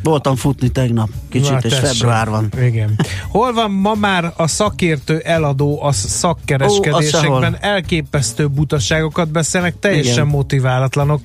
[0.03, 1.85] Voltam futni tegnap, kicsit, Na, és tessék.
[1.85, 2.51] február van.
[2.61, 2.99] Igen.
[3.29, 7.53] Hol van ma már a szakértő eladó a szakkereskedésekben?
[7.53, 10.27] Ó, Elképesztő butaságokat beszélnek, teljesen Igen.
[10.27, 11.21] motiválatlanok.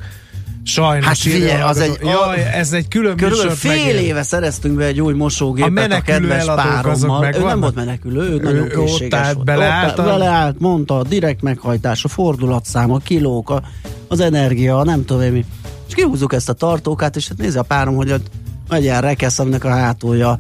[0.65, 1.07] Sajnos.
[1.07, 3.95] Hát figyelj, a az egy- Jaj, ez egy külön Körülbelül fél megér.
[4.01, 7.35] éve szereztünk be egy új A mosógépet a, menekülő kedves párommal.
[7.35, 9.47] Ő nem volt menekülő, ő nagyon Ő ott készséges állt, volt.
[9.47, 13.63] beleállt Ott a- beleállt, mondta, a direkt meghajtás, a fordulatszám, a kilók, a,
[14.09, 15.45] az energia, a nem tudom én mi.
[15.89, 18.11] És kihúzzuk ezt a tartókát, és hát nézze a párom, hogy
[18.69, 20.39] egy ilyen rekesz, aminek a hátulja,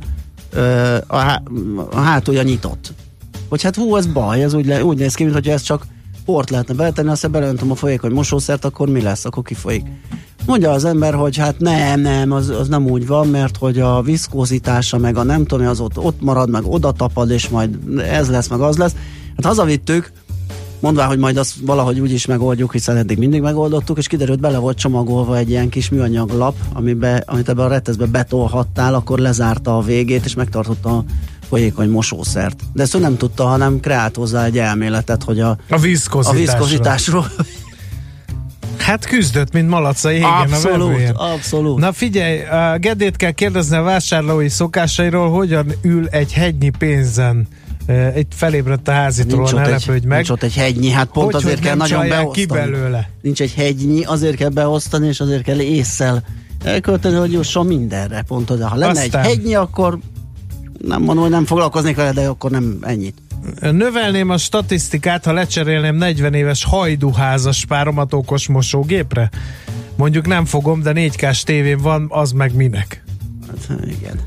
[1.07, 1.43] a, há,
[1.91, 2.93] a hátulja nyitott.
[3.49, 5.87] Hogy hát hú, ez baj, ez úgy, le, úgy néz ki, mintha ez csak
[6.25, 9.87] port lehetne beletenni, aztán beleöntöm a folyékony mosószert, akkor mi lesz, akkor kifolyik.
[10.47, 14.03] Mondja az ember, hogy hát nem, nem, az, az nem úgy van, mert hogy a
[14.03, 18.29] viszkózitása, meg a nem tudom, az ott, ott marad, meg oda tapad, és majd ez
[18.29, 18.95] lesz, meg az lesz.
[19.37, 20.13] Hát hazavittük,
[20.81, 24.59] mondvá, hogy majd azt valahogy úgy is megoldjuk, hiszen eddig mindig megoldottuk, és kiderült, bele
[24.59, 29.77] volt csomagolva egy ilyen kis műanyag lap, amibe, amit ebbe a reteszbe betolhattál, akkor lezárta
[29.77, 31.05] a végét, és megtartotta a
[31.49, 32.63] folyékony mosószert.
[32.73, 36.39] De ezt ő nem tudta, hanem kreált hozzá egy elméletet, hogy a, A a vízkozításra.
[36.39, 37.27] vízkozításról
[38.89, 41.79] Hát küzdött, mint malac a jégen a abszolút, abszolút.
[41.79, 47.49] Na figyelj, a Gedét kell kérdezni a vásárlói szokásairól, hogyan ül egy hegynyi pénzen.
[48.17, 50.17] Itt felébredt a házitról, nincs, ne egy, lepődj meg.
[50.17, 52.33] nincs ott egy hegynyi, hát pont hogy, azért hogy kell nagyon beosztani.
[52.33, 53.11] ki belőle.
[53.23, 56.25] Nincs egy hegynyi, azért kell beosztani, és azért kell észsel
[56.65, 58.23] elkölteni, hogy jusson mindenre.
[58.23, 58.69] Pont oda.
[58.69, 59.23] Ha lenne Aztán.
[59.23, 59.99] egy hegynyi, akkor
[60.87, 63.19] nem mondom, hogy nem foglalkoznék vele, de akkor nem ennyit.
[63.61, 69.31] Növelném a statisztikát, ha lecserélném 40 éves hajduházas páromat okos mosógépre.
[69.97, 73.05] Mondjuk nem fogom, de 4K-s tévém van, az meg minek.
[73.47, 74.21] Hát, igen.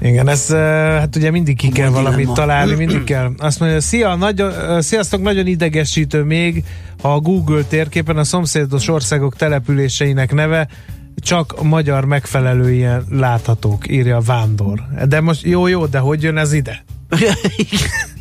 [0.00, 0.50] Igen, ez
[0.98, 3.30] hát ugye mindig ki kell valamit találni, mindig kell.
[3.38, 6.64] Azt mondja, szia, nagyon, sziasztok, nagyon idegesítő még,
[7.02, 10.68] ha a Google térképen a szomszédos országok településeinek neve
[11.16, 14.80] csak magyar megfelelően láthatók, írja a Vándor.
[15.08, 16.84] De most jó, jó, de hogy jön ez ide?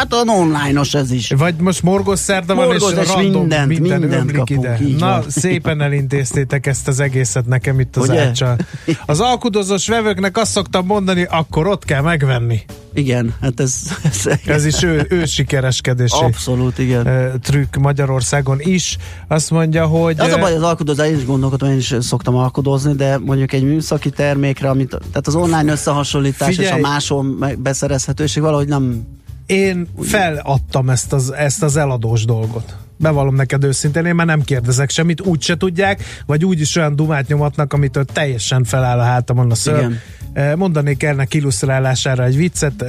[0.00, 1.28] hát olyan online-os ez is.
[1.36, 4.78] Vagy most morgos szerda van, és Morgos, és random mindent, minden mindent kapunk, ide.
[4.98, 5.24] Na, van.
[5.28, 8.20] szépen elintéztétek ezt az egészet nekem itt az Ugye?
[8.20, 8.56] áccsal.
[9.06, 12.60] Az alkudozós vevőknek azt szoktam mondani, akkor ott kell megvenni.
[12.94, 13.74] Igen, hát ez...
[14.04, 17.32] Ez, Ez is ő, ő sikereskedési Abszolút, igen.
[17.42, 18.96] trükk Magyarországon is.
[19.28, 20.20] Azt mondja, hogy...
[20.20, 23.62] Az a baj, az alkudozás, én is gondolkodom, én is szoktam alkudozni, de mondjuk egy
[23.62, 26.82] műszaki termékre, amit, tehát az online összehasonlítás és Figyelj!
[26.82, 29.18] a máson beszerezhetőség valahogy nem...
[29.50, 32.76] Én feladtam ezt az, ezt az eladós dolgot.
[32.96, 36.96] Bevallom neked őszintén, én már nem kérdezek semmit, úgy se tudják, vagy úgy is olyan
[36.96, 39.78] dumát nyomatnak, amitől teljesen feláll a hátamon a ször.
[39.78, 40.58] Igen.
[40.58, 42.84] Mondanék ennek illusztrálására egy viccet,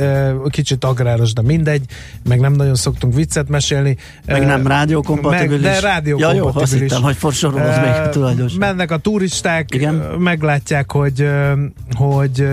[0.50, 1.82] kicsit agráros, de mindegy,
[2.30, 3.98] meg nem nagyon szoktunk viccet mesélni.
[4.26, 5.62] Meg nem rádiókompatibilis.
[5.62, 6.72] meg- De Ja, jó, rádiókompatibilis.
[6.72, 8.54] azt hittem, hogy forsorolod még Eh, tulajdonos.
[8.54, 9.94] Mennek a turisták, Igen.
[10.20, 11.30] meglátják, hogy,
[11.94, 12.48] hogy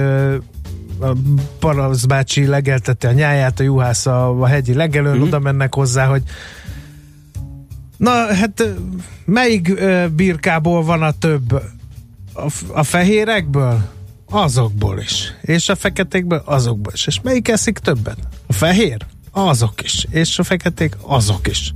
[1.58, 5.22] Parasz bácsi legelteti a nyáját, a juhász a, a hegyi legelőn, Mhm.
[5.22, 6.22] oda mennek hozzá, hogy
[7.96, 8.74] na, hát
[9.24, 11.52] melyik ö, birkából van a több?
[12.34, 13.82] A, a fehérekből?
[14.30, 15.32] Azokból is.
[15.42, 16.42] És a feketékből?
[16.44, 17.06] Azokból is.
[17.06, 18.18] És melyik eszik többet?
[18.46, 18.96] A fehér?
[19.30, 20.06] Azok is.
[20.10, 20.96] És a feketék?
[21.00, 21.74] Azok is.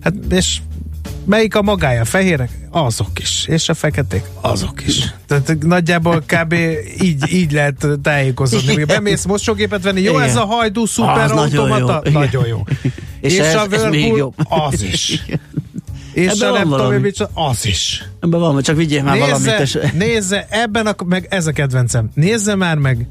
[0.00, 0.60] Hát, és
[1.26, 2.04] melyik a magája?
[2.04, 2.50] Fehérek?
[2.70, 3.46] Azok is.
[3.46, 4.22] És a feketék?
[4.40, 5.14] Azok is.
[5.26, 6.54] Tehát nagyjából kb.
[7.00, 8.84] így, így lehet tájékozódni.
[8.84, 10.22] Bemész mosógépet venni, jó Igen.
[10.28, 12.02] ez a hajdú szuper Az nagyon.
[12.12, 12.64] Nagyon jó.
[13.20, 14.34] És És, ez- a Whirlpool?
[14.48, 15.22] Az is.
[16.12, 18.04] És Ebben a nem tudom, az is.
[18.20, 19.46] Ebben van, csak vigyél már valamit.
[19.46, 19.78] Nézze, És...
[19.92, 23.06] nézze, ebben a, meg ez a kedvencem, nézze már meg,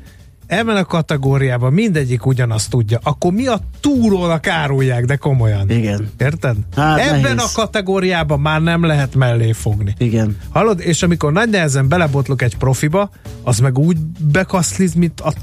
[0.48, 3.00] ebben a kategóriában mindegyik ugyanazt tudja.
[3.04, 5.70] Akkor mi a túrónak árulják, de komolyan.
[5.70, 6.10] Igen.
[6.18, 6.56] Érted?
[6.76, 7.38] Hát ebben nehéz.
[7.38, 9.94] a kategóriában már nem lehet mellé fogni.
[9.98, 10.38] Igen.
[10.50, 10.80] Hallod?
[10.80, 13.10] És amikor nagy nehezen belebotlok egy profiba,
[13.44, 13.98] az meg úgy
[14.32, 15.34] bekaszliz, mint a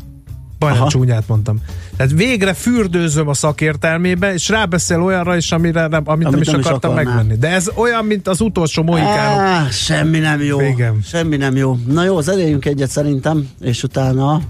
[0.59, 1.61] majdnem csúnyát mondtam.
[1.97, 6.61] Tehát végre fürdőzöm a szakértelmébe, és rábeszél olyanra is, amire nem, amit, nem is nem
[6.61, 7.15] is akartam akarnál.
[7.15, 7.39] megvenni.
[7.39, 9.71] De ez olyan, mint az utolsó mohikánok.
[9.71, 10.61] Semmi nem jó.
[10.61, 10.99] Igen.
[11.05, 11.79] Semmi nem jó.
[11.87, 14.41] Na jó, zenéljünk egyet szerintem, és utána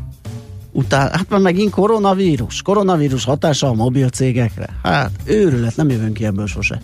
[0.72, 2.62] utána, hát már megint koronavírus.
[2.62, 4.68] Koronavírus hatása a mobil cégekre.
[4.82, 6.80] Hát, őrület, nem jövünk ki ebből sose.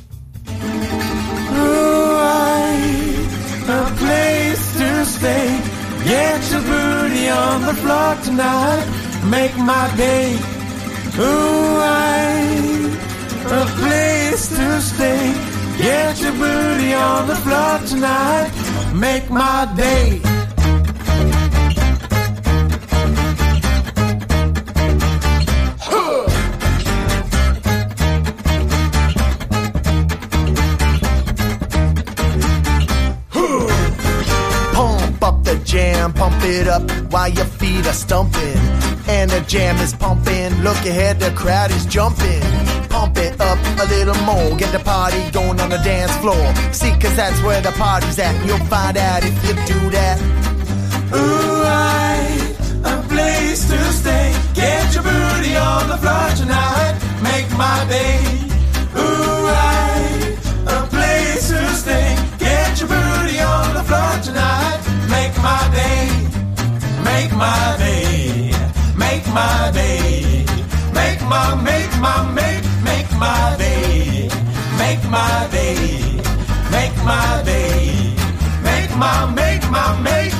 [15.78, 18.52] Get your booty on the floor tonight.
[18.94, 20.37] Make my day.
[36.12, 36.82] Pump it up
[37.12, 38.58] while your feet are stumping.
[39.08, 40.52] And the jam is pumping.
[40.62, 42.42] Look ahead, the crowd is jumping.
[42.88, 44.56] Pump it up a little more.
[44.56, 46.54] Get the party going on the dance floor.
[46.72, 48.34] See, cause that's where the party's at.
[48.46, 50.20] You'll find out if you do that.
[51.14, 52.54] Ooh, I,
[52.84, 54.34] a place to stay.
[54.54, 56.98] Get your booty on the floor tonight.
[57.22, 58.47] Make my day.
[69.32, 70.44] My day.
[70.92, 74.28] Make my, make my, make, make my day.
[74.78, 76.20] Make my day.
[76.70, 78.14] Make my day.
[78.62, 80.32] Make my, make my, make.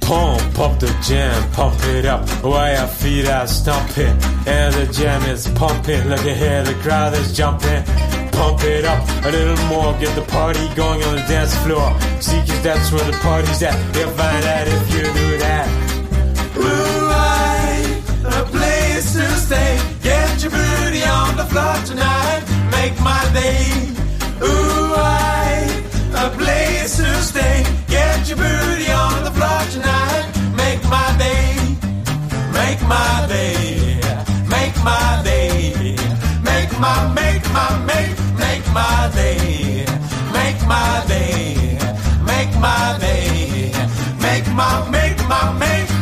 [0.00, 4.16] Pump up the jam, pump it up while your feet are stomping.
[4.46, 6.08] And the jam is pumping.
[6.08, 7.82] Look ahead, the crowd is jumping.
[8.32, 11.88] Pump it up a little more, get the party going on the dance floor.
[12.20, 13.74] See, cause that's where the party's at.
[13.96, 15.66] You'll find out if you do that.
[16.56, 16.91] Ooh,
[19.52, 19.74] stay.
[20.02, 22.42] Get your booty on the floor tonight.
[22.76, 23.64] Make my day.
[24.48, 25.48] Ooh, I,
[26.24, 27.56] a place to stay.
[27.96, 30.24] Get your booty on the floor tonight.
[30.62, 31.46] Make my day.
[32.58, 34.00] Make my day.
[34.54, 35.96] Make my day.
[36.50, 39.84] Make my, make my, make, make my day.
[40.38, 41.78] Make my day.
[42.30, 43.72] Make my day.
[44.26, 46.01] Make my, make my, make.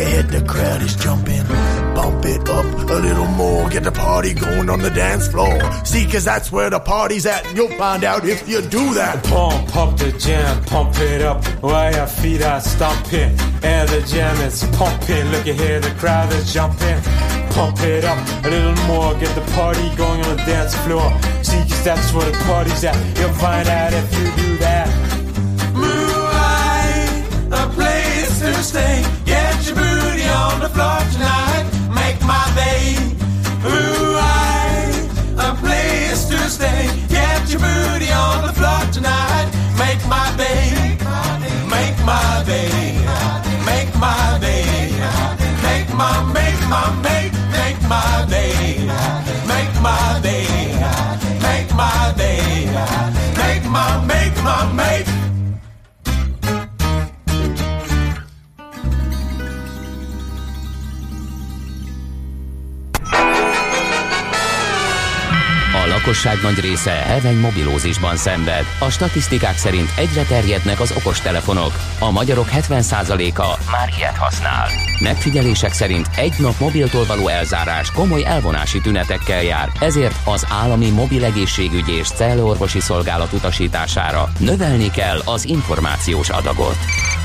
[0.00, 1.42] Ahead, the crowd is jumping.
[1.94, 5.58] Bump it up a little more, get the party going on the dance floor.
[5.84, 9.24] See, cause that's where the party's at, and you'll find out if you do that.
[9.24, 13.36] Pump up the jam, pump it up while your feet are stomping.
[13.62, 15.26] And the jam is pumping.
[15.30, 17.00] Look at here, the crowd is jumping.
[17.50, 21.10] Pump it up a little more, get the party going on the dance floor.
[21.42, 22.96] See, cause that's where the party's at.
[23.18, 25.13] You'll find out if you do that.
[28.52, 29.02] To stay.
[29.24, 31.64] Get your booty on the floor tonight.
[31.88, 32.96] Make my day.
[33.62, 36.90] Moonlight, a place to stay.
[37.08, 39.48] Get your booty on the floor tonight.
[39.78, 40.98] Make my day.
[41.70, 42.68] Make my day.
[43.64, 44.92] Make my day.
[45.62, 48.84] Make my, make my, make, make my day.
[49.52, 50.44] Make my day.
[51.40, 52.66] Make my day.
[53.40, 55.13] Make my, make my, make.
[66.04, 68.64] Lakosság nagy része heveny mobilózisban szenved.
[68.78, 71.72] A statisztikák szerint egyre terjednek az okostelefonok.
[71.98, 74.68] A magyarok 70%-a már ilyet használ.
[75.00, 81.24] Megfigyelések szerint egy nap mobiltól való elzárás komoly elvonási tünetekkel jár, ezért az állami mobil
[81.24, 86.76] egészségügyi és cellorvosi szolgálat utasítására növelni kell az információs adagot.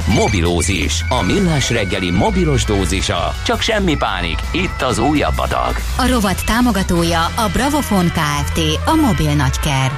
[0.08, 3.34] Mobilózis, a millás reggeli mobilos dózisa.
[3.45, 5.76] Csak semmi pánik, itt az újabb adag.
[5.97, 8.60] A rovat támogatója a Bravofon Kft.
[8.86, 9.91] A mobil nagyker.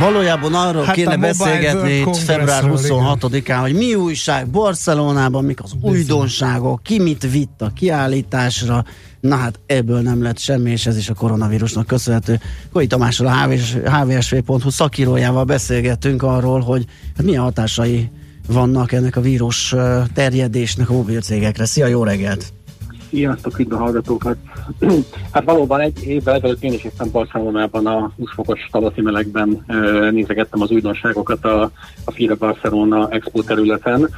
[0.00, 5.72] Valójában arról Hát kéne beszélgetni itt február Congressről, 26-án, hogy mi újság Barcelonában, mik az
[5.80, 8.84] újdonságok, ki mit vitt a kiállításra.
[9.20, 12.40] Na hát ebből nem lett semmi, és ez is a koronavírusnak köszönhető.
[12.72, 16.84] Koi Tamással a HVS, hvsv.hu szakírójával beszélgettünk arról, hogy
[17.16, 18.10] hát milyen hatásai
[18.46, 19.74] vannak ennek a vírus
[20.14, 21.64] terjedésnek a mobilcégekre.
[21.64, 22.52] Szia, jó reggelt!
[23.10, 24.36] Sziasztok, üdv a hallgatókat!
[25.32, 29.64] hát valóban egy évvel ezelőtt én is éppen Barcelonában a 20 fokos tavaszi melegben
[30.10, 31.70] nézegettem az újdonságokat a,
[32.04, 34.08] a FIRA Barcelona Expo területen.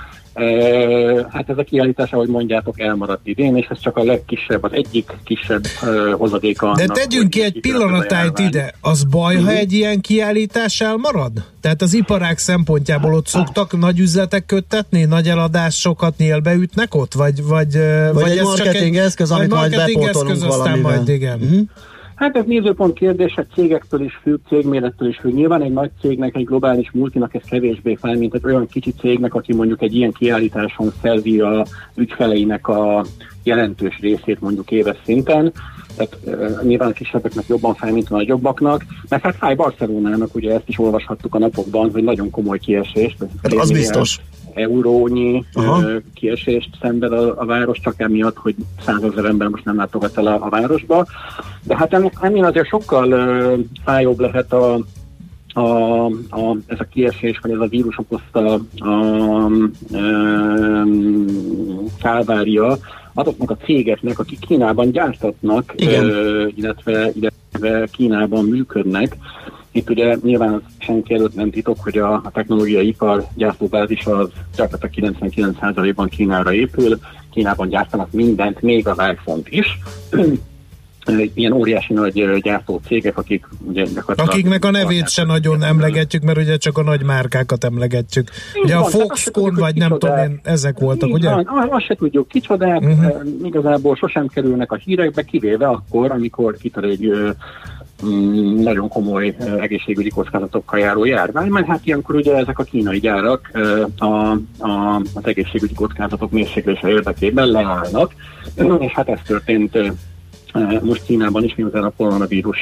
[1.30, 5.12] Hát ez a kiállítás, ahogy mondjátok, elmaradt idén, és ez csak a legkisebb, az egyik
[5.24, 5.66] kisebb
[6.16, 8.74] hozadéka De annak, tegyünk ki egy pillanatájt ide.
[8.80, 9.50] Az baj, ha Mhm.
[9.50, 11.32] egy ilyen kiállítás elmarad?
[11.60, 17.14] Tehát az iparág szempontjából ott szoktak nagy üzletek köttetni, nagy eladásokat nyélbeütnek ott?
[17.14, 17.78] Vagy, vagy,
[18.12, 20.90] Vagy egy ez csak marketing eszköz, amit majd marketing bepótolunk eszköz, valamivel.
[20.96, 21.38] majd igen.
[21.38, 21.58] Mhm.
[22.14, 25.32] Hát ez nézőpont kérdése, cégektől is függ, cégmérettől is függ.
[25.32, 29.34] Nyilván egy nagy cégnek, egy globális multinak ez kevésbé fel, mint egy olyan kicsi cégnek,
[29.34, 33.04] aki mondjuk egy ilyen kiállításon szerzi a ügyfeleinek a
[33.42, 35.52] jelentős részét mondjuk éves szinten.
[35.96, 38.84] Tehát uh, nyilván a kisebbeknek jobban fel, mint a nagyobbaknak.
[39.08, 43.16] Mert hát Fáj Barcelonának, ugye ezt is olvashattuk a napokban, hogy nagyon komoly kiesést.
[43.42, 44.20] Hát az biztos.
[44.54, 45.82] Eurónyi Aha.
[46.14, 50.46] kiesést szenved a, a város, csak emiatt, hogy százezer ember most nem látogat el a,
[50.46, 51.06] a városba.
[51.62, 54.78] De hát ennél azért sokkal ö, fájóbb lehet a,
[55.54, 59.50] a, a, ez a kiesés, vagy ez a vírus okozta a, a,
[62.00, 62.78] kálvária
[63.14, 66.04] azoknak a cégeknek, akik Kínában gyártatnak, Igen.
[66.04, 69.16] ö, illetve, illetve Kínában működnek.
[69.74, 75.14] Itt ugye nyilván senki előtt nem titok, hogy a, a technológiai ipar gyártóbázis az gyakorlatilag
[75.14, 76.98] 99%-ban Kínára épül.
[77.32, 79.78] Kínában gyártanak mindent, még az iPhone-t is.
[81.34, 84.30] Ilyen óriási nagy gyártó cégek, akik ugye gyakorlatilag...
[84.30, 88.30] Akiknek a nevét se nagyon emlegetjük, mert ugye csak a nagy márkákat emlegetjük.
[88.62, 91.30] Ugye a van, se Foxconn, vagy nem tudom én, ezek voltak, Így ugye?
[91.30, 93.26] Van, azt se tudjuk kicsodák, uh-huh.
[93.42, 97.10] igazából sosem kerülnek a hírekbe, kivéve akkor, amikor kitör egy
[98.56, 103.50] nagyon komoly egészségügyi kockázatokkal járó járvány, mert hát ilyenkor ugye ezek a kínai gyárak
[103.98, 104.04] a,
[104.58, 108.14] a, az egészségügyi kockázatok mérséklése érdekében leállnak,
[108.78, 109.78] és hát ez történt
[110.82, 112.58] most Kínában is, miután a koronavírus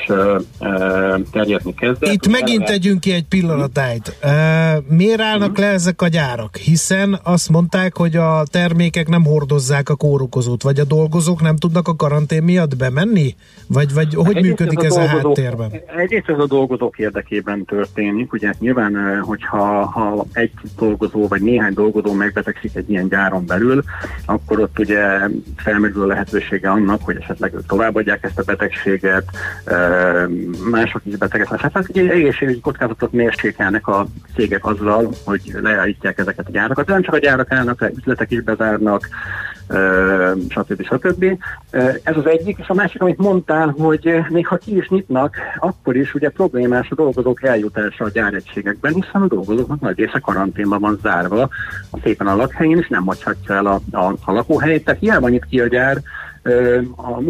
[1.31, 2.13] terjedni kezdett.
[2.13, 4.17] Itt megint tegyünk ki egy pillanatájt.
[4.89, 6.57] Miért állnak le ezek a gyárak?
[6.57, 11.89] Hiszen azt mondták, hogy a termékek nem hordozzák a kórokozót, vagy a dolgozók nem tudnak
[11.89, 13.35] a karantén miatt bemenni?
[13.67, 15.73] Vagy, vagy hogy Egyrészt működik ez a dolgozók- háttérben?
[15.97, 18.33] Egyrészt ez a dolgozók érdekében történik.
[18.33, 23.83] Ugye hát nyilván, hogyha ha egy dolgozó vagy néhány dolgozó megbetegszik egy ilyen gyáron belül,
[24.27, 24.99] akkor ott ugye
[25.57, 29.25] felmerül a lehetősége annak, hogy esetleg ők továbbadják ezt a betegséget,
[30.71, 31.73] mások is betegek lesznek.
[31.73, 36.87] Hát ugye egészségügyi kockázatot mérsékelnek a cégek azzal, hogy leállítják ezeket a gyárakat.
[36.87, 39.09] Nem csak a gyárak állnak le, üzletek is bezárnak,
[40.49, 40.83] stb.
[40.83, 41.25] stb.
[42.03, 45.97] Ez az egyik, és a másik, amit mondtál, hogy még ha ki is nyitnak, akkor
[45.97, 50.99] is ugye problémás a dolgozók eljutása a gyáregységekben, hiszen a dolgozóknak nagy része karanténban van
[51.03, 51.49] zárva
[51.91, 55.45] a szépen a lakhelyén, és nem hagyhatja el a, a, a lakóhelyét, tehát hiába nyit
[55.45, 56.01] ki a gyár,
[56.97, 57.21] a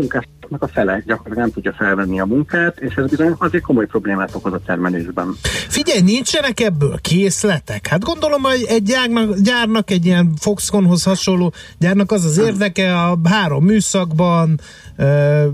[0.50, 4.34] munkásoknak a fele gyakorlatilag nem tudja felvenni a munkát, és ez bizony azért komoly problémát
[4.34, 5.36] okoz a termelésben.
[5.68, 7.86] Figyelj, nincsenek ebből készletek?
[7.86, 13.18] Hát gondolom, hogy egy gyárnak, gyárnak egy ilyen Foxconnhoz hasonló gyárnak az az érdeke a
[13.24, 14.60] három műszakban,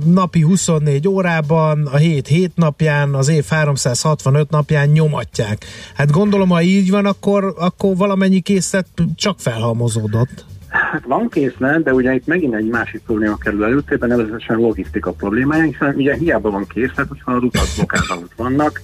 [0.05, 5.64] napi 24 órában, a hét 7 napján, az év 365 napján nyomatják.
[5.95, 10.45] Hát gondolom, ha így van, akkor, akkor valamennyi készlet csak felhalmozódott.
[10.91, 15.62] Hát van készlet, de ugye itt megint egy másik probléma kerül előtérbe, nevezetesen logisztika problémája,
[15.62, 18.80] hiszen ugye hiába van készlet, hogyha az utak blokkádban ott vannak,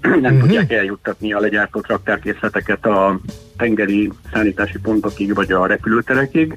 [0.20, 3.20] nem tudják eljuttatni a legyártott raktárkészleteket a
[3.56, 6.56] tengeri szállítási pontokig, vagy a repülőterekig.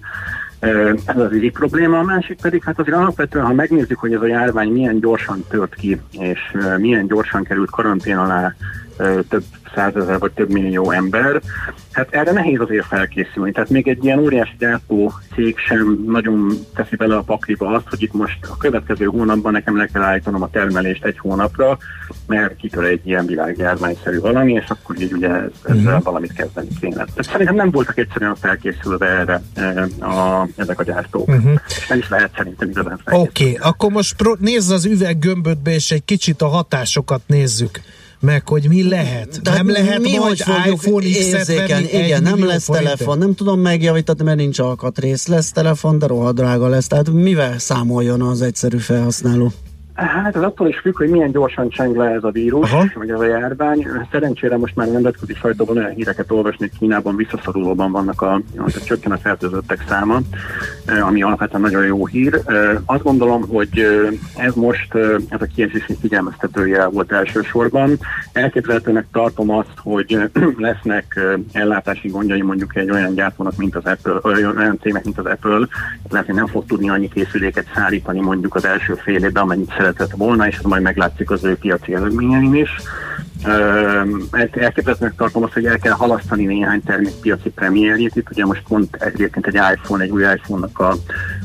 [1.06, 4.28] Ez az egyik probléma, a másik pedig, hát azért alapvetően, ha megnézzük, hogy ez a
[4.28, 6.40] járvány milyen gyorsan tört ki, és
[6.78, 8.56] milyen gyorsan került karantén alá
[9.30, 9.44] több
[9.76, 11.42] százezer vagy több millió ember,
[11.92, 13.52] hát erre nehéz azért felkészülni.
[13.52, 18.02] Tehát még egy ilyen óriási gyártó cég sem nagyon teszi bele a pakliba azt, hogy
[18.02, 21.78] itt most a következő hónapban nekem le kell állítanom a termelést egy hónapra,
[22.28, 26.96] mert kitör egy ilyen világjárványszerű valami, és akkor így ugye ez- ezzel valamit kezdeni kéne.
[26.96, 31.28] Tehát szerintem nem voltak egyszerűen felkészülve erre e, a, ezek a gyártók.
[31.28, 31.54] Mhm.
[31.68, 35.92] És nem is lehet szerintem igazán Oké, okay, akkor most pro- nézz az üveggömbötbe, és
[35.92, 37.82] egy kicsit a hatásokat nézzük
[38.22, 39.40] meg, hogy mi lehet.
[39.44, 42.98] Tehát nem lehet mi majd iPhone egy Igen, nem lesz forintért?
[42.98, 45.28] telefon, nem tudom megjavítani, mert nincs alkatrész.
[45.28, 46.88] Lesz telefon, de rohadt drága lesz.
[46.88, 49.52] Tehát mivel számoljon az egyszerű felhasználó?
[50.08, 52.86] Hát ez attól is függ, hogy milyen gyorsan cseng le ez a vírus, Aha.
[52.96, 53.88] vagy ez a járvány.
[54.12, 59.12] Szerencsére most már nemzetközi sajtóban olyan híreket olvasni, hogy Kínában visszaszorulóban vannak a, a csökken
[59.12, 60.20] a fertőzöttek száma,
[61.02, 62.42] ami alapvetően nagyon jó hír.
[62.86, 63.86] Azt gondolom, hogy
[64.36, 64.96] ez most
[65.30, 67.98] ez a kiegészítés figyelmeztetője volt elsősorban.
[68.34, 70.18] Elképzelhetőnek tartom azt, hogy
[70.58, 71.20] lesznek
[71.52, 75.68] ellátási gondjai mondjuk egy olyan gyártónak, mint az Apple, olyan cégnek, mint az Apple,
[76.10, 80.18] lehet, hogy nem fog tudni annyi készüléket szállítani mondjuk az első fél évben, amennyit szeretett
[80.18, 82.70] volna, és ez majd meglátszik az ő piaci eredményein is.
[84.32, 88.16] Elképzelhetőnek tartom azt, hogy el kell halasztani néhány termék piaci premierjét.
[88.16, 90.96] Itt ugye most pont egyébként egy iPhone, egy új iPhone-nak a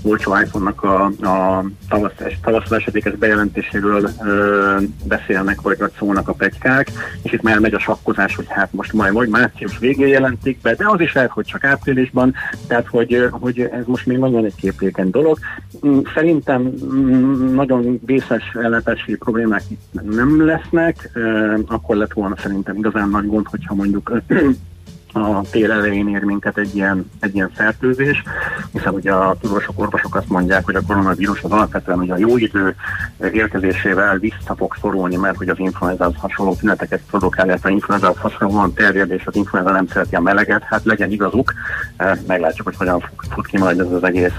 [0.03, 6.91] olcsó iPhone-nak a, a tavasz- tavasszal esedékes bejelentéséről ö, beszélnek, vagy vagy szólnak a pegykák,
[7.23, 10.75] és itt már megy a sakkozás, hogy hát most majd vagy március végén jelentik be,
[10.75, 12.35] de az is lehet, hogy csak áprilisban,
[12.67, 15.39] tehát hogy, hogy ez most még nagyon egy képlékeny dolog.
[15.87, 21.55] Mm, Szerintem mm, nagyon vészes ellátási problémák itt nem lesznek, ö,
[21.87, 24.13] akkor lett volna szerintem igazán nagy gond, hogyha mondjuk
[25.13, 28.23] a tél elején ér minket egy ilyen, egy ilyen fertőzés,
[28.73, 32.37] hiszen ugye a tudósok, orvosok azt mondják, hogy a koronavírus az alapvetően ugye a jó
[32.37, 32.75] idő
[33.33, 39.11] érkezésével vissza fog szorulni, mert hogy az influenzához hasonló tüneteket produkál, illetve influenzához hasonlóan terjed,
[39.11, 41.53] és az influenza nem szereti a meleget, hát legyen igazuk,
[41.97, 44.33] Eh, meglátjuk, hogy hogyan fut ki majd ez az egész.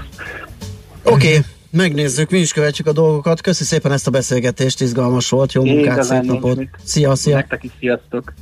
[1.02, 1.40] Oké, okay,
[1.70, 3.40] megnézzük, mi is követjük a dolgokat.
[3.40, 6.60] Köszi szépen ezt a beszélgetést, izgalmas volt, jó munkát, szép napot.
[6.84, 7.34] Szia, szia.
[7.34, 8.32] Nektek is sziasztok!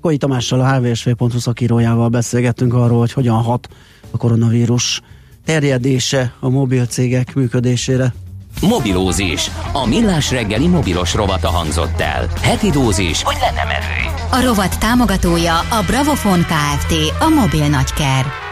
[0.00, 3.68] Koi Tamással, a hvsv.hu szakírójával beszélgettünk arról, hogy hogyan hat
[4.10, 5.00] a koronavírus
[5.44, 8.14] terjedése a mobil cégek működésére.
[8.60, 9.50] Mobilózis.
[9.72, 12.26] A millás reggeli mobilos rovata hangzott el.
[12.42, 14.26] Heti dózis, hogy lenne merő.
[14.30, 16.94] A rovat támogatója a Bravofon Kft.
[17.20, 18.49] A mobil nagyker.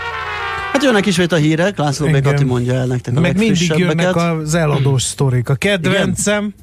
[0.79, 2.09] Hát jönnek ismét a hírek, László B.
[2.09, 2.23] Igen.
[2.23, 5.49] Kati mondja el nektek a Meg mindig jönnek az eladós sztorik.
[5.49, 6.55] A kedvencem,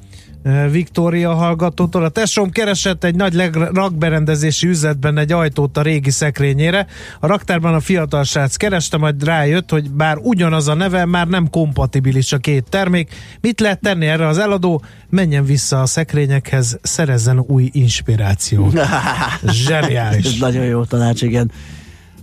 [0.42, 2.04] eh, Viktória hallgatótól.
[2.04, 6.86] A tesóm keresett egy nagy leg- rakberendezési üzletben egy ajtót a régi szekrényére.
[7.20, 11.50] A raktárban a fiatal srác kereste, majd rájött, hogy bár ugyanaz a neve, már nem
[11.50, 13.14] kompatibilis a két termék.
[13.40, 14.82] Mit lehet tenni erre az eladó?
[15.10, 18.80] Menjen vissza a szekrényekhez, szerezzen új inspirációt.
[19.66, 20.24] Zseniális.
[20.24, 21.50] Ez nagyon jó tanács, igen.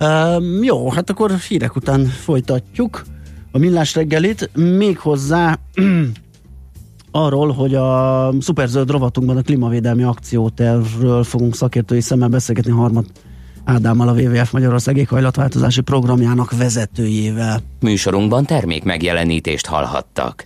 [0.03, 3.03] Um, jó, hát akkor hírek után folytatjuk
[3.51, 5.59] a millás reggelit, méghozzá
[7.11, 13.05] arról, hogy a szuperzöld rovatunkban a klímavédelmi akciótervről fogunk szakértői szemmel beszélgetni Harmad
[13.65, 17.59] Ádámmal, a WWF Magyarország éghajlatváltozási programjának vezetőjével.
[17.79, 20.41] Műsorunkban termék megjelenítést hallhattak.